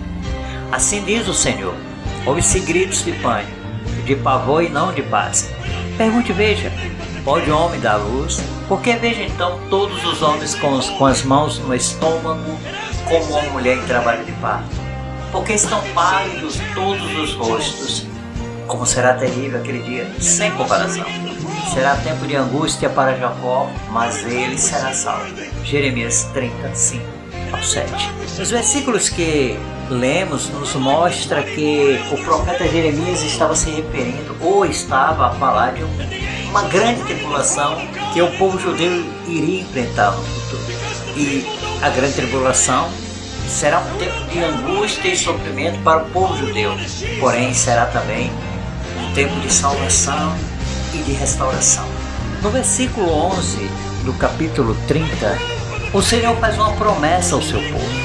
Assim 0.73 1.01
diz 1.05 1.29
o 1.29 1.33
Senhor: 1.33 1.77
ouve-se 2.27 2.59
gritos 2.59 3.05
de 3.05 3.13
pânico, 3.13 3.53
de 4.05 4.17
pavor 4.17 4.65
e 4.65 4.69
não 4.69 4.93
de 4.93 5.03
paz. 5.03 5.49
Pergunte, 5.97 6.33
veja: 6.33 6.73
pode 7.25 7.49
o 7.49 7.57
homem 7.57 7.79
dar 7.79 7.99
luz? 7.99 8.43
Porque 8.67 8.95
veja 8.95 9.23
então 9.23 9.61
todos 9.71 10.05
os 10.05 10.23
homens 10.23 10.57
com, 10.57 10.73
os, 10.73 10.91
com 10.91 11.07
as 11.07 11.23
mãos 11.23 11.61
no 11.61 11.73
estômago, 11.73 12.59
como 13.09 13.27
uma 13.27 13.43
mulher 13.51 13.77
em 13.77 13.87
trabalho 13.87 14.25
de 14.25 14.33
parto 14.33 14.80
porque 15.33 15.55
estão 15.55 15.83
pálidos 15.95 16.59
todos 16.75 17.15
os 17.19 17.35
rostos. 17.35 18.07
Como 18.67 18.87
será 18.87 19.15
terrível 19.15 19.61
aquele 19.61 19.83
dia, 19.83 20.11
sem 20.21 20.51
comparação. 20.53 21.05
Será 21.75 21.97
tempo 21.97 22.27
de 22.27 22.37
angústia 22.37 22.89
para 22.89 23.17
Jacó, 23.17 23.71
mas 23.91 24.25
ele 24.25 24.57
será 24.59 24.93
salvo. 24.93 25.35
Jeremias 25.65 26.29
35 26.33 27.05
ao 27.53 27.63
7. 27.63 27.93
Os 28.41 28.51
versículos 28.51 29.09
que 29.09 29.59
lemos 29.89 30.49
nos 30.51 30.75
mostra 30.75 31.43
que 31.43 32.01
o 32.13 32.25
profeta 32.25 32.67
Jeremias 32.67 33.23
estava 33.23 33.57
se 33.57 33.71
referindo 33.71 34.37
ou 34.41 34.65
estava 34.65 35.29
a 35.29 35.31
falar 35.33 35.75
de 35.75 35.83
uma 36.49 36.63
grande 36.63 37.03
tribulação 37.03 37.77
que 38.13 38.23
o 38.23 38.31
povo 38.39 38.59
judeu 38.59 39.05
iria 39.27 39.63
enfrentar 39.63 40.13
no 40.13 40.23
futuro. 40.25 40.63
E 41.17 41.45
a 41.83 41.89
grande 41.89 42.15
tribulação 42.15 42.89
será 43.51 43.81
um 43.81 43.99
tempo 43.99 44.27
de 44.31 44.39
angústia 44.43 45.09
e 45.09 45.17
sofrimento 45.17 45.83
para 45.83 46.05
o 46.05 46.11
povo 46.11 46.37
judeu, 46.37 46.73
porém 47.19 47.53
será 47.53 47.87
também 47.87 48.31
um 48.97 49.13
tempo 49.13 49.39
de 49.41 49.53
salvação 49.53 50.35
e 50.95 50.99
de 50.99 51.13
restauração. 51.13 51.85
No 52.43 52.51
versículo 52.51 53.13
11 53.13 53.59
do 54.05 54.13
capítulo 54.15 54.77
30, 54.87 55.37
o 55.93 56.01
Senhor 56.01 56.37
faz 56.37 56.57
uma 56.57 56.73
promessa 56.75 57.35
ao 57.35 57.43
seu 57.43 57.61
povo. 57.61 58.01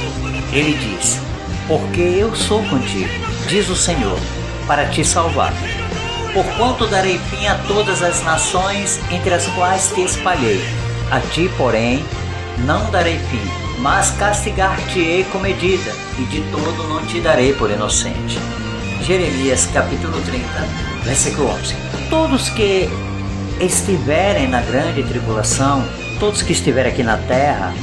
Ele 0.51 0.73
diz: 0.73 1.19
Porque 1.67 2.01
eu 2.01 2.35
sou 2.35 2.63
contigo, 2.63 3.09
diz 3.47 3.69
o 3.69 3.75
Senhor, 3.75 4.19
para 4.65 4.87
te 4.87 5.05
salvar. 5.05 5.53
Porquanto 6.33 6.87
darei 6.87 7.17
fim 7.29 7.47
a 7.47 7.55
todas 7.67 8.01
as 8.01 8.21
nações 8.23 8.99
entre 9.09 9.33
as 9.33 9.45
quais 9.49 9.91
te 9.93 10.01
espalhei. 10.01 10.61
A 11.11 11.19
ti, 11.19 11.49
porém, 11.55 12.03
não 12.65 12.89
darei 12.89 13.19
fim 13.19 13.64
mas 13.79 14.12
castigar-te-ei 14.12 15.24
com 15.25 15.39
medida, 15.39 15.91
e 16.17 16.24
de 16.24 16.41
todo 16.51 16.88
não 16.88 17.05
te 17.05 17.20
darei 17.20 17.53
por 17.53 17.70
inocente. 17.70 18.39
Jeremias 19.01 19.67
capítulo 19.74 20.20
30, 20.22 20.48
versículo 21.03 21.50
11. 21.50 21.75
Todos 22.10 22.50
que 22.50 22.89
estiverem 23.60 24.48
na 24.48 24.62
grande 24.62 25.03
tribulação, 25.03 25.86
todos 26.20 26.41
que 26.41 26.53
estiverem 26.53 26.91
aqui 26.91 27.03
na 27.03 27.17
terra, 27.17 27.74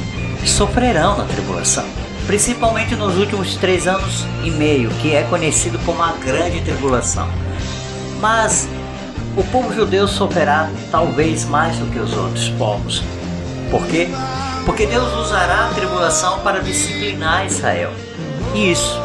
sofrerão 0.45 1.17
na 1.17 1.25
tribulação. 1.25 1.85
Principalmente 2.27 2.95
nos 2.95 3.17
últimos 3.17 3.55
três 3.55 3.87
anos 3.87 4.25
e 4.43 4.51
meio, 4.51 4.89
que 5.01 5.13
é 5.13 5.23
conhecido 5.23 5.77
como 5.85 6.01
a 6.01 6.13
grande 6.13 6.61
tribulação. 6.61 7.27
Mas 8.19 8.67
o 9.35 9.43
povo 9.45 9.73
judeu 9.73 10.07
sofrerá 10.07 10.69
talvez 10.91 11.45
mais 11.45 11.77
do 11.77 11.85
que 11.87 11.99
os 11.99 12.15
outros 12.15 12.49
povos. 12.49 13.03
Por 13.69 13.85
quê? 13.87 14.09
Porque 14.65 14.85
Deus 14.85 15.13
usará 15.13 15.65
a 15.65 15.73
tribulação 15.73 16.39
para 16.39 16.61
disciplinar 16.61 17.45
Israel. 17.45 17.91
Isso 18.55 19.01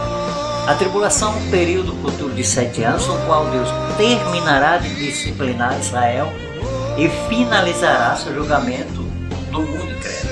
a 0.69 0.75
tribulação 0.75 1.33
é 1.33 1.37
um 1.37 1.51
período 1.51 1.95
futuro 2.03 2.35
de 2.35 2.45
sete 2.45 2.83
anos, 2.83 3.07
no 3.07 3.17
qual 3.25 3.47
Deus 3.47 3.71
terminará 3.97 4.77
de 4.77 4.95
disciplinar 4.97 5.81
Israel 5.81 6.31
e 6.99 7.09
finalizará 7.27 8.15
seu 8.17 8.35
julgamento 8.35 9.03
do 9.51 9.63
mundo 9.63 9.91
incrédulo. 9.91 10.31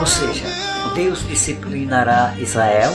Ou 0.00 0.06
seja, 0.06 0.64
Deus 0.94 1.28
disciplinará 1.28 2.32
Israel, 2.38 2.92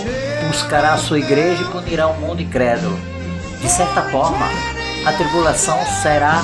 buscará 0.48 0.94
a 0.94 0.98
sua 0.98 1.20
igreja 1.20 1.62
e 1.62 1.66
punirá 1.66 2.08
o 2.08 2.20
mundo 2.20 2.42
incrédulo. 2.42 2.98
De 3.62 3.70
certa 3.70 4.02
forma, 4.04 4.48
a 5.06 5.14
tribulação 5.14 5.78
será 6.02 6.44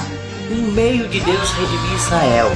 um 0.51 0.71
meio 0.73 1.07
de 1.07 1.21
Deus 1.21 1.51
redimir 1.53 1.93
Israel. 1.95 2.51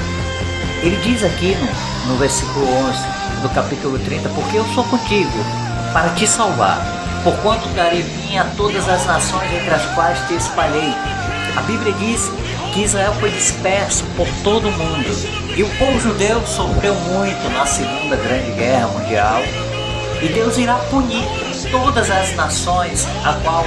Ele 0.80 0.96
diz 1.02 1.24
aqui 1.24 1.56
no, 1.56 1.89
no 2.06 2.16
versículo 2.16 2.66
11 2.66 2.98
do 3.42 3.48
capítulo 3.50 3.98
30: 3.98 4.28
Porque 4.30 4.56
eu 4.56 4.64
sou 4.74 4.84
contigo 4.84 5.44
para 5.92 6.10
te 6.10 6.26
salvar 6.26 7.00
porquanto 7.22 7.68
darei 7.70 8.02
fim 8.02 8.38
a 8.38 8.44
todas 8.56 8.88
as 8.88 9.04
nações 9.06 9.52
entre 9.52 9.70
as 9.70 9.84
quais 9.94 10.18
te 10.26 10.34
espalhei. 10.34 10.94
A 11.56 11.62
Bíblia 11.62 11.92
diz 11.94 12.30
que 12.72 12.82
Israel 12.82 13.14
foi 13.18 13.30
disperso 13.30 14.04
por 14.16 14.26
todo 14.42 14.68
o 14.68 14.72
mundo 14.72 15.54
e 15.56 15.62
o 15.62 15.68
povo 15.76 15.98
judeu 16.00 16.44
sofreu 16.46 16.94
muito 16.94 17.50
na 17.50 17.66
Segunda 17.66 18.16
Grande 18.16 18.52
Guerra 18.52 18.86
Mundial 18.88 19.42
e 20.22 20.28
Deus 20.28 20.56
irá 20.56 20.74
punir 20.90 21.24
todas 21.70 22.10
as 22.10 22.34
nações 22.34 23.06
a 23.24 23.34
qual 23.42 23.64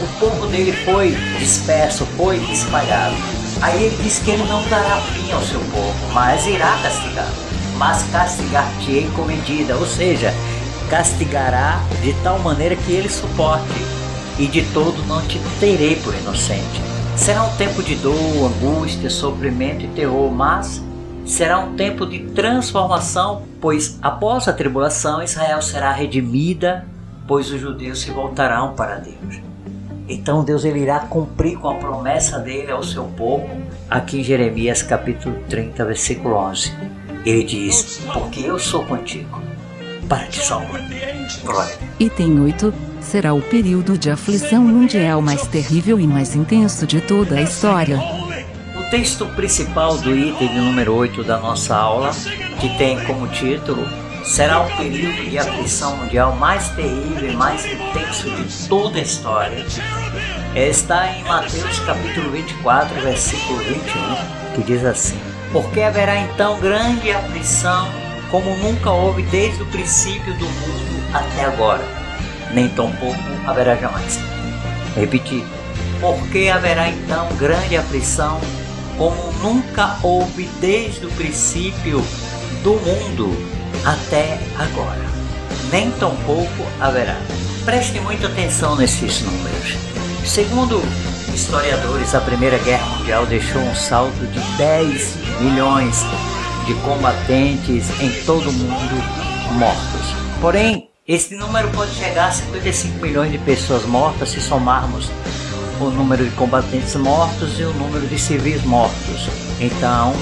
o 0.00 0.06
povo 0.20 0.46
dele 0.46 0.72
foi 0.84 1.10
disperso, 1.38 2.06
foi 2.16 2.36
espalhado. 2.52 3.16
Aí 3.62 3.84
ele 3.84 4.02
diz 4.02 4.18
que 4.18 4.30
ele 4.30 4.44
não 4.44 4.62
dará 4.68 5.00
fim 5.00 5.32
ao 5.32 5.42
seu 5.42 5.60
povo, 5.60 5.94
mas 6.12 6.46
irá 6.46 6.78
castigar. 6.82 7.45
Mas 7.76 8.02
castigar-te-ei 8.04 9.10
com 9.14 9.24
medida, 9.24 9.76
ou 9.76 9.86
seja, 9.86 10.32
castigará 10.88 11.80
de 12.02 12.12
tal 12.22 12.38
maneira 12.38 12.76
que 12.76 12.92
ele 12.92 13.08
suporte, 13.08 13.66
e 14.38 14.46
de 14.46 14.62
todo 14.72 15.02
não 15.06 15.22
te 15.26 15.38
terei 15.58 15.96
por 15.96 16.14
inocente. 16.14 16.80
Será 17.16 17.42
um 17.44 17.56
tempo 17.56 17.82
de 17.82 17.94
dor, 17.96 18.14
angústia, 18.44 19.08
sofrimento 19.08 19.84
e 19.84 19.88
terror, 19.88 20.30
mas 20.30 20.82
será 21.24 21.58
um 21.58 21.74
tempo 21.74 22.06
de 22.06 22.20
transformação, 22.30 23.42
pois 23.60 23.98
após 24.02 24.46
a 24.46 24.52
tribulação 24.52 25.22
Israel 25.22 25.60
será 25.62 25.90
redimida, 25.90 26.86
pois 27.26 27.50
os 27.50 27.60
judeus 27.60 28.00
se 28.00 28.10
voltarão 28.10 28.74
para 28.74 28.96
Deus. 28.96 29.40
Então 30.08 30.44
Deus 30.44 30.64
ele 30.64 30.80
irá 30.80 31.00
cumprir 31.00 31.58
com 31.58 31.68
a 31.68 31.74
promessa 31.74 32.38
dele 32.38 32.70
ao 32.70 32.82
seu 32.82 33.04
povo, 33.04 33.48
aqui 33.90 34.20
em 34.20 34.22
Jeremias 34.22 34.82
capítulo 34.82 35.36
30, 35.48 35.84
versículo 35.84 36.36
11. 36.36 36.72
Ele 37.26 37.42
diz: 37.42 38.00
Porque 38.12 38.40
eu 38.40 38.56
sou 38.56 38.84
contigo 38.84 39.42
para 40.08 40.26
te 40.28 40.40
salvar. 40.40 40.80
Glória. 41.44 41.76
Item 41.98 42.40
8 42.40 42.72
será 43.00 43.34
o 43.34 43.42
período 43.42 43.98
de 43.98 44.10
aflição 44.10 44.62
mundial 44.62 45.20
mais 45.20 45.44
terrível 45.48 45.98
e 45.98 46.06
mais 46.06 46.36
intenso 46.36 46.86
de 46.86 47.00
toda 47.00 47.34
a 47.34 47.42
história. 47.42 48.00
O 48.76 48.90
texto 48.90 49.26
principal 49.34 49.98
do 49.98 50.16
item 50.16 50.54
número 50.54 50.94
8 50.94 51.24
da 51.24 51.38
nossa 51.38 51.74
aula, 51.74 52.12
que 52.60 52.68
tem 52.78 53.04
como 53.04 53.26
título 53.26 53.84
Será 54.26 54.60
o 54.60 54.76
período 54.76 55.30
de 55.30 55.38
aflição 55.38 55.96
mundial 55.96 56.34
mais 56.34 56.68
terrível 56.70 57.30
e 57.30 57.36
mais 57.36 57.64
intenso 57.64 58.28
de 58.30 58.68
toda 58.68 58.98
a 58.98 59.02
história. 59.02 59.64
Está 60.54 61.12
em 61.12 61.22
Mateus 61.24 61.78
capítulo 61.80 62.30
24, 62.32 63.00
versículo 63.02 63.58
21, 63.60 64.54
que 64.56 64.62
diz 64.64 64.84
assim: 64.84 65.18
Porque 65.52 65.80
haverá 65.80 66.16
então 66.18 66.58
grande 66.60 67.10
aflição 67.10 67.88
como 68.30 68.56
nunca 68.56 68.90
houve 68.90 69.22
desde 69.22 69.62
o 69.62 69.66
princípio 69.66 70.34
do 70.34 70.44
mundo 70.44 71.14
até 71.14 71.44
agora, 71.44 71.84
nem 72.52 72.68
tampouco 72.68 73.16
haverá 73.46 73.76
jamais. 73.76 74.18
Repetir, 74.96 75.44
porque 76.00 76.48
haverá 76.48 76.88
então 76.88 77.28
grande 77.36 77.76
aflição, 77.76 78.40
como 78.98 79.32
nunca 79.42 79.96
houve 80.02 80.48
desde 80.60 81.06
o 81.06 81.10
princípio 81.12 82.02
do 82.62 82.72
mundo 82.72 83.36
até 83.84 84.38
agora, 84.58 85.04
nem 85.70 85.90
tampouco 85.92 86.66
haverá. 86.80 87.16
Preste 87.64 88.00
muita 88.00 88.26
atenção 88.26 88.76
nesses 88.76 89.22
números. 89.22 89.76
Segundo 90.24 90.82
historiadores, 91.36 92.14
a 92.14 92.20
Primeira 92.20 92.56
Guerra 92.58 92.86
Mundial 92.96 93.26
deixou 93.26 93.60
um 93.60 93.74
saldo 93.74 94.26
de 94.32 94.40
10 94.56 95.16
milhões 95.42 95.98
de 96.64 96.72
combatentes 96.76 97.90
em 98.00 98.10
todo 98.24 98.48
o 98.48 98.52
mundo 98.52 98.94
mortos. 99.52 100.14
Porém, 100.40 100.88
esse 101.06 101.36
número 101.36 101.68
pode 101.72 101.92
chegar 101.92 102.28
a 102.28 102.32
55 102.32 102.98
milhões 103.00 103.30
de 103.30 103.38
pessoas 103.38 103.84
mortas 103.84 104.30
se 104.30 104.40
somarmos 104.40 105.10
o 105.78 105.90
número 105.90 106.24
de 106.24 106.34
combatentes 106.36 106.96
mortos 106.96 107.60
e 107.60 107.64
o 107.64 107.72
número 107.74 108.06
de 108.06 108.18
civis 108.18 108.64
mortos. 108.64 109.28
Então, 109.60 110.14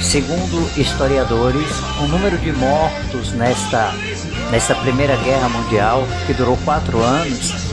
segundo 0.00 0.70
historiadores, 0.78 1.68
o 2.00 2.06
número 2.06 2.38
de 2.38 2.52
mortos 2.52 3.32
nesta, 3.32 3.92
nesta 4.52 4.76
Primeira 4.76 5.16
Guerra 5.16 5.48
Mundial, 5.48 6.06
que 6.28 6.32
durou 6.32 6.56
quatro 6.58 7.00
anos, 7.02 7.69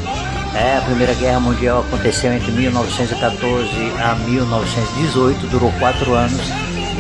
é, 0.58 0.78
a 0.78 0.82
Primeira 0.82 1.14
Guerra 1.14 1.40
Mundial 1.40 1.86
aconteceu 1.88 2.34
entre 2.34 2.52
1914 2.52 3.70
a 4.00 4.16
1918, 4.16 5.48
durou 5.48 5.72
quatro 5.80 6.14
anos 6.14 6.42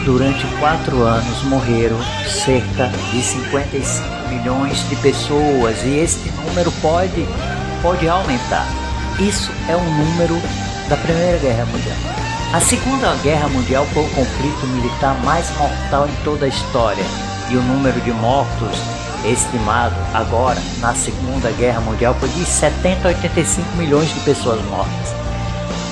durante 0.08 0.48
quatro 0.60 1.04
anos 1.04 1.44
morreram 1.44 1.98
cerca 2.26 2.88
de 3.12 3.22
55 3.22 4.30
milhões 4.30 4.88
de 4.88 4.96
pessoas 4.96 5.84
e 5.84 5.98
este 5.98 6.32
número 6.32 6.72
pode, 6.82 7.28
pode 7.82 8.08
aumentar. 8.08 8.66
Isso 9.20 9.52
é 9.68 9.76
um 9.76 9.84
número 9.84 10.42
da 10.88 10.96
Primeira 10.96 11.38
Guerra 11.40 11.66
Mundial. 11.66 11.98
A 12.54 12.62
Segunda 12.62 13.14
Guerra 13.22 13.50
Mundial 13.50 13.86
foi 13.88 14.04
o 14.04 14.10
conflito 14.12 14.68
militar 14.68 15.14
mais 15.26 15.50
mortal 15.58 16.08
em 16.08 16.24
toda 16.24 16.46
a 16.46 16.50
história 16.50 17.04
e 17.50 17.58
o 17.58 17.62
número 17.64 18.00
de 18.00 18.12
mortos 18.12 18.80
estimado 19.26 19.96
agora 20.14 20.60
na 20.80 20.94
Segunda 20.94 21.52
Guerra 21.52 21.82
Mundial 21.82 22.14
foi 22.16 22.30
de 22.30 22.46
70 22.46 23.08
a 23.08 23.12
85 23.12 23.76
milhões 23.78 24.14
de 24.14 24.20
pessoas 24.22 24.64
mortas. 24.66 25.16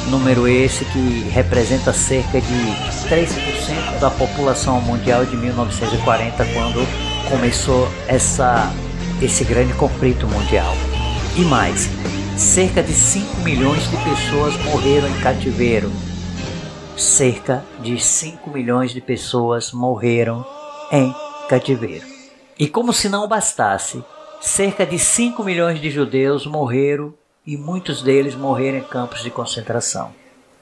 Número 0.09 0.47
esse 0.47 0.85
que 0.85 1.27
representa 1.31 1.91
cerca 1.91 2.39
de 2.39 2.95
3% 3.09 3.99
da 3.99 4.11
população 4.11 4.79
mundial 4.81 5.25
de 5.25 5.35
1940, 5.35 6.45
quando 6.53 6.87
começou 7.29 7.89
essa, 8.07 8.71
esse 9.21 9.43
grande 9.43 9.73
conflito 9.73 10.27
mundial. 10.27 10.75
E 11.35 11.41
mais, 11.41 11.89
cerca 12.37 12.83
de 12.83 12.93
5 12.93 13.41
milhões 13.41 13.89
de 13.89 13.97
pessoas 13.97 14.55
morreram 14.65 15.07
em 15.07 15.19
cativeiro. 15.21 15.91
Cerca 16.95 17.63
de 17.81 17.99
5 17.99 18.49
milhões 18.51 18.91
de 18.91 19.01
pessoas 19.01 19.71
morreram 19.71 20.45
em 20.91 21.13
cativeiro. 21.49 22.14
E 22.57 22.69
como 22.69 22.93
se 22.93 23.09
não 23.09 23.27
bastasse, 23.27 24.03
cerca 24.39 24.85
de 24.85 24.97
5 24.97 25.43
milhões 25.43 25.81
de 25.81 25.89
judeus 25.89 26.45
morreram 26.45 27.13
e 27.45 27.57
muitos 27.57 28.01
deles 28.01 28.33
morreram 28.33 28.77
em 28.77 28.83
campos 28.83 29.21
de 29.21 29.29
concentração. 29.29 30.13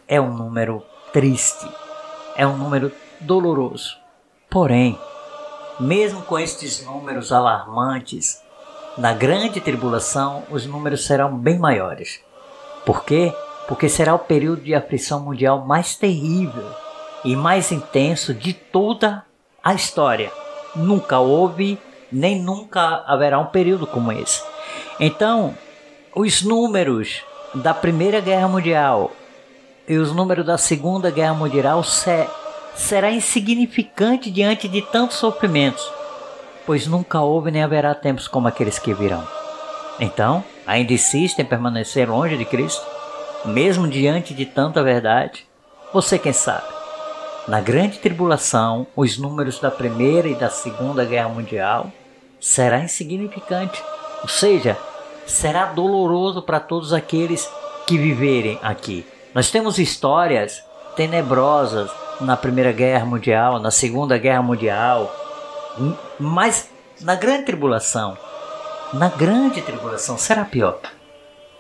É 0.08 0.20
um 0.20 0.34
número 0.34 0.84
triste, 1.12 1.68
é 2.36 2.48
um 2.48 2.58
número 2.58 2.92
doloroso. 3.20 3.96
Porém, 4.50 4.98
mesmo 5.80 6.24
com 6.24 6.40
estes 6.40 6.84
números 6.84 7.32
alarmantes, 7.32 8.42
na 8.98 9.14
grande 9.14 9.62
tribulação 9.62 10.44
os 10.50 10.66
números 10.66 11.06
serão 11.06 11.38
bem 11.38 11.60
maiores. 11.60 12.20
Por 12.86 13.04
quê? 13.06 13.32
Porque 13.68 13.88
será 13.88 14.16
o 14.16 14.20
período 14.20 14.64
de 14.64 14.74
aflição 14.74 15.20
mundial 15.20 15.64
mais 15.66 15.96
terrível 15.96 16.70
e 17.24 17.36
mais 17.36 17.72
intenso 17.72 18.34
de 18.34 18.52
toda 18.52 19.24
a 19.64 19.76
história. 19.76 20.43
Nunca 20.76 21.20
houve, 21.20 21.78
nem 22.12 22.42
nunca 22.42 23.04
haverá 23.06 23.40
um 23.40 23.46
período 23.46 23.86
como 23.86 24.12
esse. 24.12 24.44
Então, 25.00 25.56
os 26.16 26.42
números 26.42 27.24
da 27.54 27.74
Primeira 27.74 28.20
Guerra 28.20 28.48
Mundial 28.48 29.12
e 29.88 29.98
os 29.98 30.12
números 30.12 30.46
da 30.46 30.58
Segunda 30.58 31.12
Guerra 31.12 31.34
Mundial 31.34 31.84
se, 31.84 32.28
será 32.76 33.12
insignificante 33.12 34.32
diante 34.32 34.68
de 34.68 34.82
tantos 34.82 35.18
sofrimentos, 35.18 35.88
pois 36.66 36.88
nunca 36.88 37.22
houve 37.22 37.52
nem 37.52 37.64
haverá 37.64 37.94
tempos 37.94 38.28
como 38.28 38.48
aqueles 38.48 38.80
que 38.80 38.94
virão. 38.94 39.28
Então, 40.00 40.44
ainda 40.66 40.94
insiste 40.94 41.40
em 41.40 41.46
permanecer 41.46 42.10
longe 42.10 42.38
de 42.38 42.46
Cristo? 42.46 42.94
mesmo 43.46 43.88
diante 43.88 44.34
de 44.34 44.46
tanta 44.46 44.84
verdade? 44.84 45.46
Você 45.92 46.18
quem 46.18 46.34
sabe? 46.34 46.83
Na 47.46 47.60
grande 47.60 48.00
tribulação, 48.00 48.88
os 48.96 49.18
números 49.18 49.60
da 49.60 49.70
Primeira 49.70 50.30
e 50.30 50.36
da 50.36 50.50
Segunda 50.50 51.04
Guerra 51.04 51.28
Mundial 51.28 51.92
será 52.40 52.80
insignificante, 52.80 53.84
ou 54.22 54.30
seja, 54.30 54.78
será 55.26 55.66
doloroso 55.66 56.42
para 56.42 56.62
todos 56.62 56.94
aqueles 56.94 57.50
que 57.86 57.98
viverem 57.98 58.58
aqui. 58.64 59.06
Nós 59.36 59.52
temos 59.52 59.78
histórias 59.78 60.64
tenebrosas 60.96 61.92
na 62.22 62.38
Primeira 62.38 62.72
Guerra 62.72 63.06
Mundial, 63.06 63.60
na 63.60 63.72
Segunda 63.72 64.18
Guerra 64.18 64.42
Mundial, 64.42 65.14
mas 66.18 66.70
na 67.02 67.16
grande 67.16 67.44
tribulação, 67.44 68.18
na 68.94 69.10
grande 69.10 69.62
tribulação 69.62 70.18
será 70.18 70.46
pior. 70.46 70.80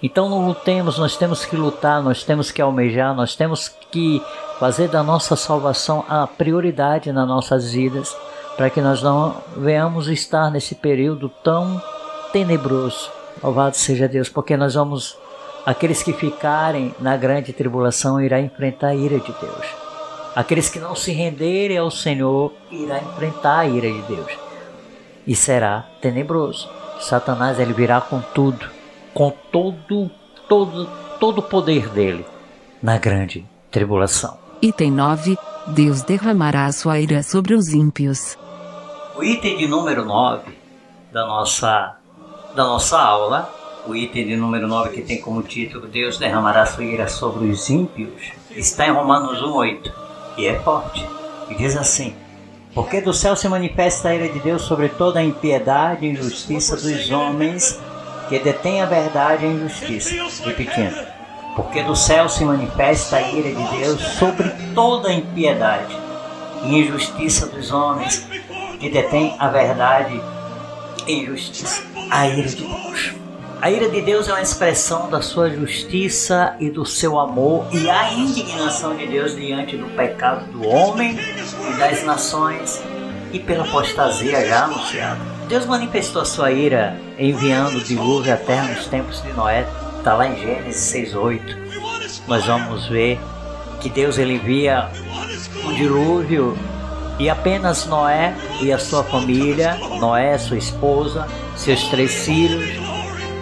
Então 0.01 0.29
não 0.29 0.45
lutemos, 0.47 0.97
nós 0.97 1.15
temos 1.17 1.45
que 1.45 1.55
lutar, 1.55 2.01
nós 2.03 2.23
temos 2.23 2.51
que 2.51 2.61
almejar, 2.61 3.13
nós 3.15 3.35
temos 3.35 3.69
que 3.89 4.21
fazer 4.63 4.87
da 4.87 5.03
nossa 5.03 5.35
salvação 5.35 6.05
a 6.07 6.25
prioridade 6.25 7.11
nas 7.11 7.27
nossas 7.27 7.73
vidas, 7.73 8.15
para 8.55 8.69
que 8.69 8.79
nós 8.79 9.03
não 9.03 9.35
venhamos 9.57 10.07
estar 10.07 10.49
nesse 10.49 10.73
período 10.73 11.27
tão 11.43 11.83
tenebroso. 12.31 13.11
Louvado 13.43 13.75
seja 13.75 14.07
Deus, 14.07 14.29
porque 14.29 14.55
nós 14.55 14.75
vamos 14.75 15.17
aqueles 15.65 16.01
que 16.01 16.13
ficarem 16.13 16.95
na 17.01 17.17
grande 17.17 17.51
tribulação 17.51 18.21
irá 18.21 18.39
enfrentar 18.39 18.87
a 18.87 18.95
ira 18.95 19.19
de 19.19 19.33
Deus. 19.33 19.65
Aqueles 20.33 20.69
que 20.69 20.79
não 20.79 20.95
se 20.95 21.11
renderem 21.11 21.77
ao 21.77 21.91
Senhor 21.91 22.53
irá 22.71 22.99
enfrentar 22.99 23.59
a 23.59 23.67
ira 23.67 23.91
de 23.91 24.01
Deus. 24.03 24.31
E 25.27 25.35
será 25.35 25.87
tenebroso. 25.99 26.69
Satanás 27.01 27.59
ele 27.59 27.73
virá 27.73 27.99
com 27.99 28.21
tudo 28.33 28.65
com 29.13 29.29
todo, 29.51 30.09
todo, 30.47 30.89
todo 31.19 31.39
o 31.39 31.43
poder 31.43 31.89
dele 31.89 32.25
na 32.81 32.97
grande 32.97 33.45
tribulação. 33.69 34.42
Item 34.63 34.91
9. 34.91 35.37
Deus 35.67 36.03
derramará 36.03 36.67
a 36.67 36.71
sua 36.71 36.97
ira 36.97 37.21
sobre 37.21 37.53
os 37.53 37.73
ímpios. 37.73 38.37
O 39.13 39.21
item 39.21 39.57
de 39.57 39.67
número 39.67 40.05
9 40.05 40.57
da 41.11 41.27
nossa, 41.27 41.97
da 42.55 42.63
nossa 42.63 42.97
aula, 42.97 43.53
o 43.85 43.93
item 43.93 44.25
de 44.25 44.37
número 44.37 44.65
9 44.65 44.91
que 44.91 45.01
tem 45.01 45.19
como 45.19 45.43
título 45.43 45.85
Deus 45.85 46.17
derramará 46.17 46.65
sua 46.65 46.85
ira 46.85 47.09
sobre 47.09 47.49
os 47.49 47.69
ímpios, 47.69 48.31
está 48.51 48.87
em 48.87 48.91
Romanos 48.91 49.41
1,8 49.41 49.91
e 50.37 50.47
é 50.47 50.57
forte. 50.61 51.05
E 51.49 51.55
diz 51.55 51.75
assim: 51.75 52.15
Porque 52.73 53.01
do 53.01 53.13
céu 53.13 53.35
se 53.35 53.49
manifesta 53.49 54.07
a 54.07 54.15
ira 54.15 54.29
de 54.29 54.39
Deus 54.39 54.61
sobre 54.61 54.87
toda 54.87 55.19
a 55.19 55.23
impiedade 55.25 56.05
e 56.05 56.11
injustiça 56.11 56.77
dos 56.77 57.11
homens 57.11 57.81
que 58.29 58.39
detém 58.39 58.81
a 58.81 58.85
verdade 58.85 59.43
e 59.43 59.49
a 59.49 59.51
injustiça. 59.51 60.15
Repetindo, 60.45 60.95
porque 61.55 61.83
do 61.83 61.95
céu 61.95 62.27
se 62.27 62.43
manifesta 62.43 63.17
a 63.17 63.21
ira 63.21 63.49
de 63.53 63.77
Deus 63.77 64.01
sobre 64.01 64.49
toda 64.73 65.09
a 65.09 65.13
impiedade 65.13 65.95
e 66.63 66.79
injustiça 66.79 67.47
dos 67.47 67.71
homens 67.71 68.25
que 68.79 68.89
detém 68.89 69.35
a 69.39 69.47
verdade 69.47 70.19
e 71.07 71.13
injustiça. 71.13 71.83
A 72.09 72.27
ira 72.27 72.47
de 72.47 72.65
Deus. 72.65 73.13
A 73.61 73.71
ira 73.71 73.89
de 73.89 74.01
Deus 74.01 74.27
é 74.27 74.33
uma 74.33 74.41
expressão 74.41 75.09
da 75.09 75.21
sua 75.21 75.49
justiça 75.49 76.55
e 76.59 76.69
do 76.69 76.85
seu 76.85 77.17
amor 77.17 77.65
e 77.71 77.89
a 77.89 78.11
indignação 78.11 78.95
de 78.95 79.07
Deus 79.07 79.35
diante 79.35 79.77
do 79.77 79.85
pecado 79.95 80.51
do 80.51 80.67
homem 80.67 81.17
e 81.17 81.79
das 81.79 82.03
nações 82.03 82.83
e 83.31 83.39
pela 83.39 83.63
apostasia 83.63 84.45
já 84.45 84.65
anunciada. 84.65 85.19
Deus 85.47 85.65
manifestou 85.65 86.21
a 86.21 86.25
sua 86.25 86.51
ira 86.51 86.99
enviando 87.17 87.81
dilúvio 87.83 88.33
à 88.33 88.37
terra 88.37 88.67
nos 88.67 88.87
tempos 88.87 89.21
de 89.21 89.31
Noé. 89.31 89.65
Está 90.03 90.15
lá 90.15 90.27
em 90.27 90.35
Gênesis 90.35 90.93
6,8. 90.93 92.23
Nós 92.27 92.45
vamos 92.45 92.87
ver 92.89 93.17
que 93.79 93.89
Deus 93.89 94.17
ele 94.17 94.33
envia 94.33 94.89
um 95.63 95.73
dilúvio 95.75 96.57
e 97.17 97.29
apenas 97.29 97.85
Noé 97.85 98.35
e 98.59 98.69
a 98.73 98.77
sua 98.77 99.01
família, 99.05 99.75
Noé, 100.01 100.37
sua 100.37 100.57
esposa, 100.57 101.25
seus 101.55 101.87
três 101.87 102.25
filhos 102.25 102.65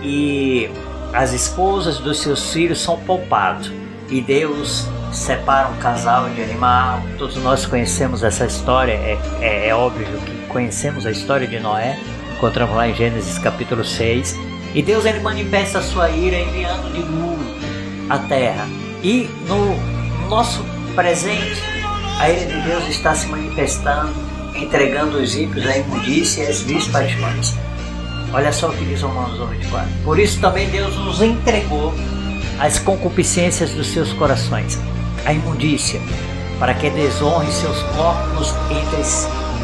e 0.03 0.69
as 1.11 1.33
esposas 1.33 1.97
dos 1.97 2.21
seus 2.21 2.53
filhos 2.53 2.79
são 2.79 2.95
poupados. 2.99 3.71
E 4.07 4.21
Deus 4.21 4.87
separa 5.11 5.67
um 5.67 5.77
casal 5.77 6.29
de 6.29 6.43
animal. 6.43 7.01
Todos 7.17 7.37
nós 7.37 7.65
conhecemos 7.65 8.21
essa 8.21 8.45
história, 8.45 8.93
é, 8.93 9.17
é, 9.41 9.69
é 9.69 9.73
óbvio 9.73 10.05
que 10.05 10.45
conhecemos 10.45 11.07
a 11.07 11.11
história 11.11 11.47
de 11.47 11.59
Noé, 11.59 11.97
encontramos 12.37 12.75
lá 12.75 12.87
em 12.87 12.93
Gênesis 12.93 13.39
capítulo 13.39 13.83
6. 13.83 14.50
E 14.73 14.81
Deus 14.81 15.05
ele 15.05 15.19
manifesta 15.19 15.79
a 15.79 15.81
sua 15.81 16.09
ira 16.09 16.37
enviando 16.37 16.93
dilúvio 16.93 17.55
à 18.09 18.17
terra. 18.19 18.67
E 19.03 19.29
no 19.47 19.75
nosso 20.29 20.63
presente, 20.95 21.61
a 22.19 22.29
ira 22.29 22.45
de 22.45 22.61
Deus 22.61 22.87
está 22.87 23.13
se 23.13 23.27
manifestando, 23.27 24.13
entregando 24.55 25.17
os 25.17 25.35
ímpios 25.35 25.65
à 25.67 25.77
imundícia 25.77 26.43
e 26.43 26.47
às 26.47 26.61
vis. 26.61 26.89
Olha 28.33 28.53
só 28.53 28.69
o 28.69 28.73
que 28.73 28.85
diz 28.85 29.01
Romanos 29.01 29.49
24. 29.49 29.89
Por 30.05 30.17
isso 30.17 30.39
também 30.39 30.69
Deus 30.69 30.95
nos 30.95 31.21
entregou 31.21 31.93
as 32.59 32.79
concupiscências 32.79 33.71
dos 33.71 33.87
seus 33.87 34.13
corações, 34.13 34.79
a 35.25 35.33
imundícia, 35.33 35.99
para 36.59 36.73
que 36.73 36.89
desonre 36.89 37.51
seus 37.51 37.81
corpos 37.83 38.53
entre 38.69 39.01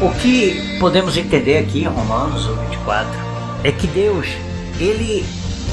o 0.04 0.10
que 0.20 0.78
podemos 0.78 1.16
entender 1.16 1.58
aqui 1.58 1.80
em 1.80 1.86
Romanos 1.88 2.46
24 2.46 3.08
é 3.64 3.72
que 3.72 3.86
Deus, 3.88 4.28
ele 4.78 5.24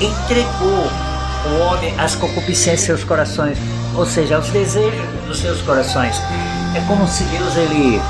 entregou 0.01 0.91
o 1.45 1.59
homem 1.61 1.93
às 1.99 2.15
concupiscências 2.15 2.81
seus 2.81 3.03
corações, 3.03 3.57
ou 3.95 4.05
seja, 4.05 4.35
aos 4.35 4.49
desejos 4.49 5.05
dos 5.27 5.39
seus 5.39 5.61
corações. 5.61 6.15
É 6.75 6.81
como 6.87 7.07
se 7.07 7.23
Deus 7.25 7.55
ele 7.55 8.01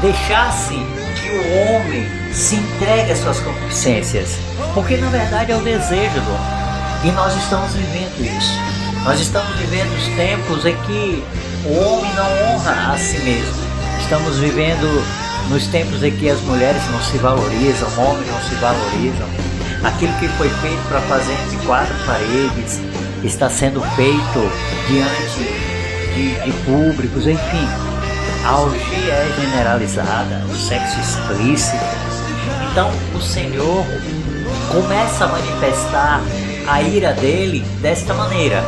deixasse 0.00 0.74
que 0.74 1.30
o 1.30 1.76
homem 1.76 2.06
se 2.32 2.56
entregue 2.56 3.12
às 3.12 3.18
suas 3.18 3.40
concupiscências, 3.40 4.38
porque 4.72 4.96
na 4.96 5.08
verdade 5.08 5.52
é 5.52 5.56
o 5.56 5.60
desejo 5.60 6.20
do 6.20 6.30
homem. 6.30 6.64
E 7.04 7.10
nós 7.12 7.36
estamos 7.36 7.72
vivendo 7.72 8.38
isso. 8.38 8.58
Nós 9.04 9.20
estamos 9.20 9.54
vivendo 9.56 9.94
os 9.94 10.06
tempos 10.16 10.64
em 10.64 10.74
que 10.82 11.22
o 11.66 11.78
homem 11.78 12.10
não 12.14 12.54
honra 12.54 12.94
a 12.94 12.98
si 12.98 13.18
mesmo. 13.18 13.62
Estamos 14.00 14.38
vivendo 14.38 15.04
nos 15.50 15.66
tempos 15.66 16.02
em 16.02 16.10
que 16.10 16.30
as 16.30 16.40
mulheres 16.40 16.82
não 16.90 17.02
se 17.02 17.18
valorizam, 17.18 17.88
homens 17.98 18.26
não 18.30 18.40
se 18.40 18.54
valorizam, 18.54 19.28
aquilo 19.84 20.12
que 20.18 20.28
foi 20.28 20.48
feito 20.48 20.88
para 20.88 21.00
fazer 21.02 21.32
entre 21.32 21.66
quatro 21.66 21.94
paredes 22.06 22.80
está 23.22 23.48
sendo 23.48 23.80
feito 23.94 24.50
diante 24.88 26.14
de, 26.14 26.40
de 26.44 26.52
públicos, 26.64 27.26
enfim. 27.26 27.68
A 28.44 28.60
orgia 28.60 29.12
é 29.12 29.34
generalizada, 29.40 30.44
o 30.46 30.56
sexo 30.56 31.00
explícito. 31.00 31.84
Então 32.70 32.90
o 33.14 33.20
Senhor 33.20 33.84
começa 34.70 35.24
a 35.24 35.28
manifestar 35.28 36.20
a 36.66 36.82
ira 36.82 37.12
dele 37.12 37.60
desta 37.80 38.12
maneira 38.14 38.62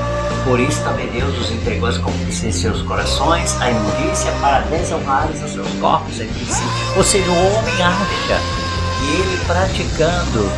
por 0.47 0.61
isso 0.61 0.81
também 0.85 1.09
Deus 1.09 1.37
os 1.41 1.51
entregou 1.51 1.89
as 1.89 1.99
concupiscências 1.99 2.55
em 2.55 2.61
seus 2.61 2.83
corações, 2.83 3.61
a 3.61 3.69
imundícia, 3.69 4.31
para 4.41 4.61
desonrar 4.61 5.29
os 5.29 5.51
seus 5.51 5.69
corpos 5.81 6.21
entre 6.21 6.45
si. 6.45 6.63
Ou 6.97 7.03
seja, 7.03 7.29
o 7.29 7.57
homem 7.57 7.83
acha 7.83 8.41
que 9.01 9.11
ele 9.11 9.45
praticando 9.45 10.49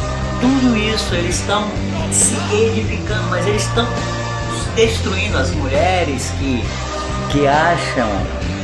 tudo 0.41 0.77
isso, 0.77 1.15
eles 1.15 1.37
estão 1.41 1.69
se 2.13 2.35
edificando, 2.55 3.29
mas 3.29 3.47
eles 3.47 3.63
estão 3.63 3.87
destruindo 4.75 5.37
as 5.39 5.51
mulheres 5.51 6.33
que, 6.39 6.65
que 7.31 7.47
acham 7.47 8.09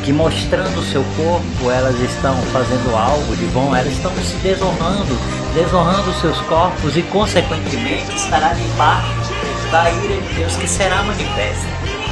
que 0.05 0.13
mostrando 0.13 0.79
o 0.79 0.85
seu 0.85 1.03
corpo 1.17 1.71
elas 1.71 1.99
estão 1.99 2.37
fazendo 2.53 2.95
algo 2.95 3.35
de 3.37 3.47
bom, 3.47 3.75
elas 3.75 3.93
estão 3.93 4.13
se 4.17 4.37
desonrando, 4.37 5.19
desonrando 5.55 6.11
os 6.11 6.21
seus 6.21 6.39
corpos 6.43 6.97
e 6.97 7.03
consequentemente 7.03 8.15
estará 8.15 8.53
debaixo 8.53 9.33
da 9.73 9.91
ira 9.91 10.21
de 10.21 10.35
Deus 10.35 10.57
que 10.57 10.69
será 10.69 11.03
manifesta 11.03 11.67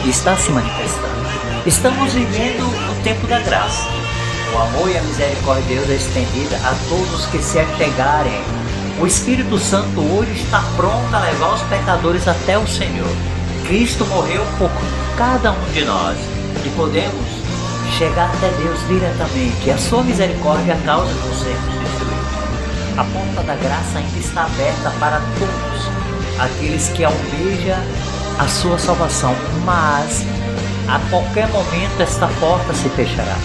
e 0.05 0.11
está 0.11 0.37
se 0.37 0.51
manifestando. 0.51 1.23
Estamos 1.67 2.13
vivendo 2.13 2.65
o 2.65 3.03
tempo 3.05 3.27
da 3.27 3.39
graça. 3.41 3.87
O 4.53 4.59
amor 4.59 4.91
e 4.91 4.99
a 4.99 5.03
misericórdia 5.03 5.63
de 5.63 5.75
Deus 5.75 5.91
é 5.91 5.95
estendida 5.95 6.57
a 6.57 6.75
todos 6.89 7.27
que 7.27 7.43
se 7.43 7.59
achegarem. 7.59 8.43
O 9.03 9.07
Espírito 9.07 9.59
Santo 9.59 10.01
hoje 10.01 10.31
está 10.31 10.63
pronto 10.77 11.13
a 11.13 11.19
levar 11.19 11.55
os 11.55 11.63
pecadores 11.63 12.29
até 12.29 12.57
o 12.57 12.65
Senhor. 12.69 13.11
Cristo 13.67 14.07
morreu 14.07 14.47
por 14.57 14.71
cada 15.17 15.51
um 15.51 15.73
de 15.73 15.85
nós 15.85 16.17
e 16.65 16.69
podemos 16.77 17.27
chegar 17.99 18.31
até 18.33 18.49
Deus 18.63 18.79
diretamente. 18.87 19.67
E 19.67 19.73
a 19.73 19.77
sua 19.77 20.05
misericórdia 20.05 20.79
causa 20.85 21.13
de 21.13 21.35
sermos 21.35 21.75
destruídos. 21.81 22.97
A 22.97 23.03
porta 23.03 23.43
da 23.43 23.57
graça 23.57 23.99
ainda 23.99 24.19
está 24.21 24.45
aberta 24.45 24.93
para 25.01 25.21
todos 25.37 26.41
aqueles 26.41 26.89
que 26.91 27.03
almejam 27.03 27.83
a 28.39 28.47
sua 28.47 28.79
salvação, 28.79 29.35
mas 29.65 30.25
a 30.87 31.01
qualquer 31.11 31.49
momento 31.49 32.01
esta 32.01 32.29
porta 32.39 32.73
se 32.73 32.89
fechará. 32.91 33.37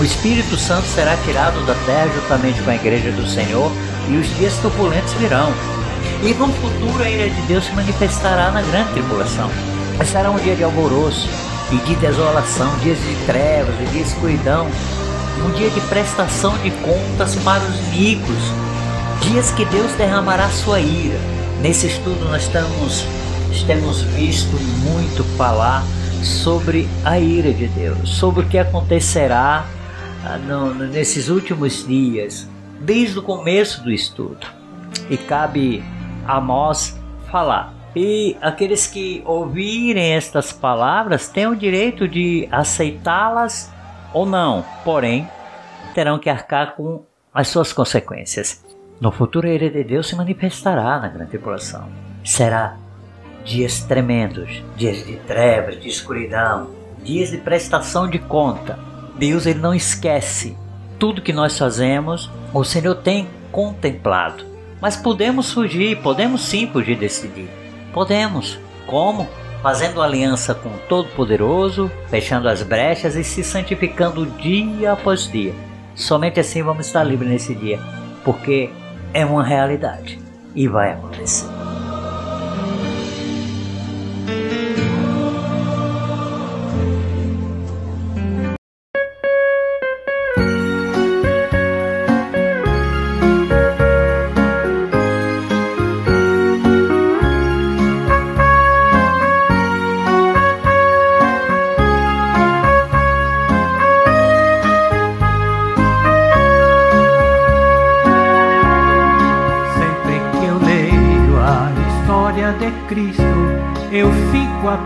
O 0.00 0.02
Espírito 0.02 0.56
Santo 0.56 0.88
será 0.88 1.16
tirado 1.18 1.64
da 1.64 1.74
terra 1.86 2.08
juntamente 2.12 2.60
com 2.62 2.70
a 2.70 2.74
igreja 2.74 3.12
do 3.12 3.24
Senhor 3.28 3.70
e 4.08 4.16
os 4.16 4.36
dias 4.36 4.56
turbulentos 4.58 5.12
virão. 5.14 5.52
E 6.22 6.34
no 6.34 6.48
futuro 6.48 7.02
a 7.02 7.08
ira 7.08 7.30
de 7.30 7.42
Deus 7.42 7.64
se 7.64 7.72
manifestará 7.72 8.50
na 8.50 8.62
grande 8.62 8.92
tribulação. 8.92 9.50
mas 9.98 10.08
será 10.08 10.30
um 10.30 10.38
dia 10.38 10.56
de 10.56 10.64
alvoroço 10.64 11.28
e 11.70 11.76
de 11.76 11.94
desolação, 11.96 12.74
dias 12.78 12.98
de 12.98 13.14
trevas 13.26 13.74
e 13.80 13.84
de 13.92 14.00
escuridão, 14.00 14.66
um 15.44 15.50
dia 15.52 15.70
de 15.70 15.80
prestação 15.82 16.56
de 16.58 16.70
contas 16.70 17.36
para 17.36 17.62
os 17.62 17.78
ricos, 17.92 18.52
dias 19.20 19.50
que 19.50 19.64
Deus 19.66 19.92
derramará 19.92 20.48
sua 20.48 20.80
ira. 20.80 21.18
Nesse 21.60 21.86
estudo 21.86 22.24
nós 22.30 22.42
estamos, 22.42 23.04
temos 23.66 24.02
visto 24.02 24.56
muito 24.82 25.22
falar 25.36 25.84
sobre 26.22 26.88
a 27.04 27.18
ira 27.18 27.52
de 27.52 27.68
Deus, 27.68 28.08
sobre 28.08 28.44
o 28.44 28.48
que 28.48 28.58
acontecerá 28.58 29.66
ah, 30.24 30.38
nesses 30.90 31.28
últimos 31.28 31.86
dias, 31.86 32.46
desde 32.80 33.18
o 33.18 33.22
começo 33.22 33.82
do 33.82 33.90
estudo. 33.90 34.46
E 35.08 35.16
cabe 35.16 35.84
a 36.26 36.40
nós 36.40 36.98
falar. 37.30 37.74
E 37.94 38.36
aqueles 38.40 38.86
que 38.86 39.22
ouvirem 39.26 40.12
estas 40.14 40.52
palavras 40.52 41.28
têm 41.28 41.46
o 41.46 41.56
direito 41.56 42.06
de 42.06 42.48
aceitá-las 42.50 43.70
ou 44.12 44.24
não, 44.24 44.64
porém, 44.84 45.28
terão 45.94 46.18
que 46.18 46.30
arcar 46.30 46.74
com 46.74 47.04
as 47.34 47.48
suas 47.48 47.72
consequências. 47.72 48.64
No 49.00 49.10
futuro, 49.10 49.48
a 49.48 49.50
ira 49.50 49.70
de 49.70 49.82
Deus 49.82 50.08
se 50.08 50.16
manifestará 50.16 51.00
na 51.00 51.08
grande 51.08 51.30
tribulação. 51.30 51.88
Será 52.24 52.76
dias 53.44 53.82
tremendos, 53.82 54.62
dias 54.76 55.04
de 55.04 55.16
trevas, 55.16 55.80
de 55.80 55.88
escuridão, 55.88 56.70
dias 57.02 57.30
de 57.30 57.38
prestação 57.38 58.08
de 58.08 58.18
conta. 58.18 58.78
Deus 59.16 59.46
ele 59.46 59.58
não 59.58 59.74
esquece 59.74 60.56
tudo 61.00 61.22
que 61.22 61.32
nós 61.32 61.58
fazemos, 61.58 62.30
o 62.52 62.62
Senhor 62.62 62.94
tem 62.94 63.26
contemplado. 63.50 64.44
Mas 64.80 64.96
podemos 64.96 65.50
fugir, 65.50 65.96
podemos 65.96 66.42
sim 66.42 66.68
fugir 66.68 66.96
desse 66.96 67.26
dia. 67.26 67.48
Podemos. 67.92 68.58
Como? 68.86 69.26
Fazendo 69.62 70.00
aliança 70.00 70.54
com 70.54 70.68
o 70.68 70.78
Todo-Poderoso, 70.88 71.90
fechando 72.08 72.48
as 72.48 72.62
brechas 72.62 73.16
e 73.16 73.24
se 73.24 73.42
santificando 73.42 74.26
dia 74.26 74.92
após 74.92 75.30
dia. 75.30 75.54
Somente 75.94 76.38
assim 76.38 76.62
vamos 76.62 76.86
estar 76.86 77.02
livres 77.02 77.30
nesse 77.30 77.54
dia, 77.54 77.80
porque 78.24 78.70
é 79.12 79.24
uma 79.24 79.42
realidade 79.42 80.18
e 80.54 80.68
vai 80.68 80.92
acontecer. 80.92 81.59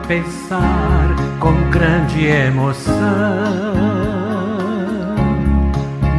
Pensar 0.07 1.15
com 1.41 1.53
grande 1.71 2.27
emoção 2.27 2.95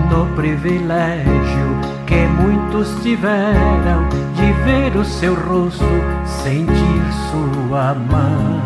no 0.10 0.26
privilégio 0.36 1.66
que 2.06 2.16
muitos 2.16 2.90
tiveram 3.02 4.08
de 4.36 4.52
ver 4.64 4.98
o 4.98 5.06
seu 5.06 5.34
rosto, 5.34 5.84
sentir 6.26 7.02
sua 7.32 7.94
mão. 7.94 8.62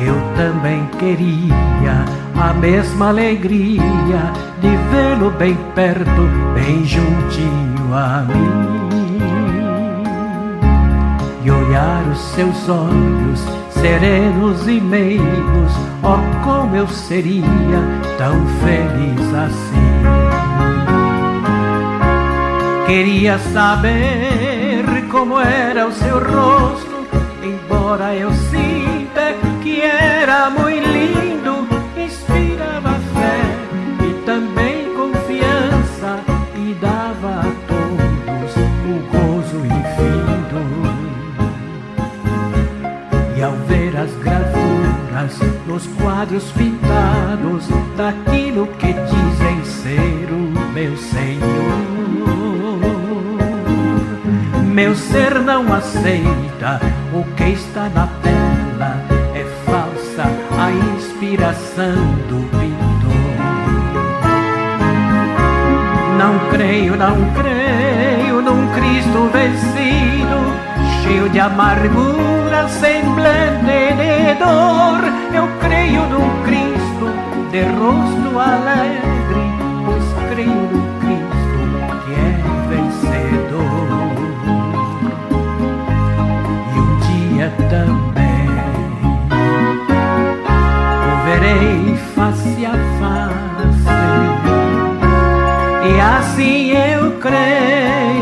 Eu 0.00 0.14
também 0.36 0.86
queria 0.98 2.04
a 2.40 2.52
mesma 2.54 3.08
alegria 3.08 4.32
de 4.60 4.70
vê-lo 4.90 5.30
bem 5.32 5.56
perto, 5.74 6.22
bem 6.54 6.84
juntinho 6.84 7.94
a 7.94 8.22
mim 8.22 8.77
olhar 11.78 12.08
os 12.08 12.18
seus 12.34 12.68
olhos 12.68 13.40
serenos 13.70 14.66
e 14.66 14.80
meigos, 14.80 15.72
oh 16.02 16.44
como 16.44 16.74
eu 16.74 16.88
seria 16.88 17.44
tão 18.16 18.34
feliz 18.58 19.34
assim. 19.34 19.78
Queria 22.86 23.38
saber 23.38 24.84
como 25.10 25.38
era 25.38 25.86
o 25.86 25.92
seu 25.92 26.18
rosto, 26.18 27.06
embora 27.44 28.12
eu 28.14 28.32
sinta 28.32 29.34
que 29.62 29.80
era 29.80 30.50
muito 30.50 30.88
lindo, 30.88 31.68
inspirava 31.96 32.94
fé 33.14 33.40
e 34.04 34.24
também 34.24 34.77
nos 45.78 45.86
quadros 46.02 46.50
pintados 46.56 47.68
daquilo 47.96 48.66
que 48.78 48.92
dizem 48.92 49.64
ser 49.64 50.28
o 50.32 50.72
meu 50.72 50.96
Senhor, 50.96 51.38
meu 54.64 54.96
ser 54.96 55.38
não 55.38 55.72
aceita 55.72 56.80
o 57.14 57.22
que 57.36 57.50
está 57.50 57.88
na 57.90 58.08
tela, 58.24 59.04
é 59.36 59.44
falsa 59.64 60.24
a 60.58 60.72
inspiração 60.96 61.94
do 62.28 62.42
pintor. 62.58 63.38
Não 66.18 66.50
creio, 66.50 66.96
não 66.96 67.14
creio 67.34 68.42
num 68.42 68.66
Cristo 68.74 69.30
vencido 69.32 70.68
cheio 71.04 71.28
de 71.28 71.38
amargura, 71.38 72.68
semblante 72.68 73.94
de 73.96 74.34
dor. 74.34 75.07
Eu 75.38 75.46
creio 75.60 76.02
num 76.08 76.42
Cristo 76.42 77.06
de 77.52 77.62
rosto 77.62 78.30
alegre, 78.40 79.44
pois 79.86 80.06
creio 80.30 80.50
num 80.50 80.86
Cristo 80.98 81.60
que 82.04 82.12
é 82.12 82.30
vencedor. 82.68 83.88
E 86.74 86.76
um 86.80 86.92
dia 87.06 87.48
também 87.70 88.48
o 91.06 91.10
verei 91.24 91.96
face 92.16 92.66
a 92.66 92.74
face, 92.98 93.94
e 95.86 95.88
assim 96.00 96.62
eu 96.72 97.02
creio 97.20 98.17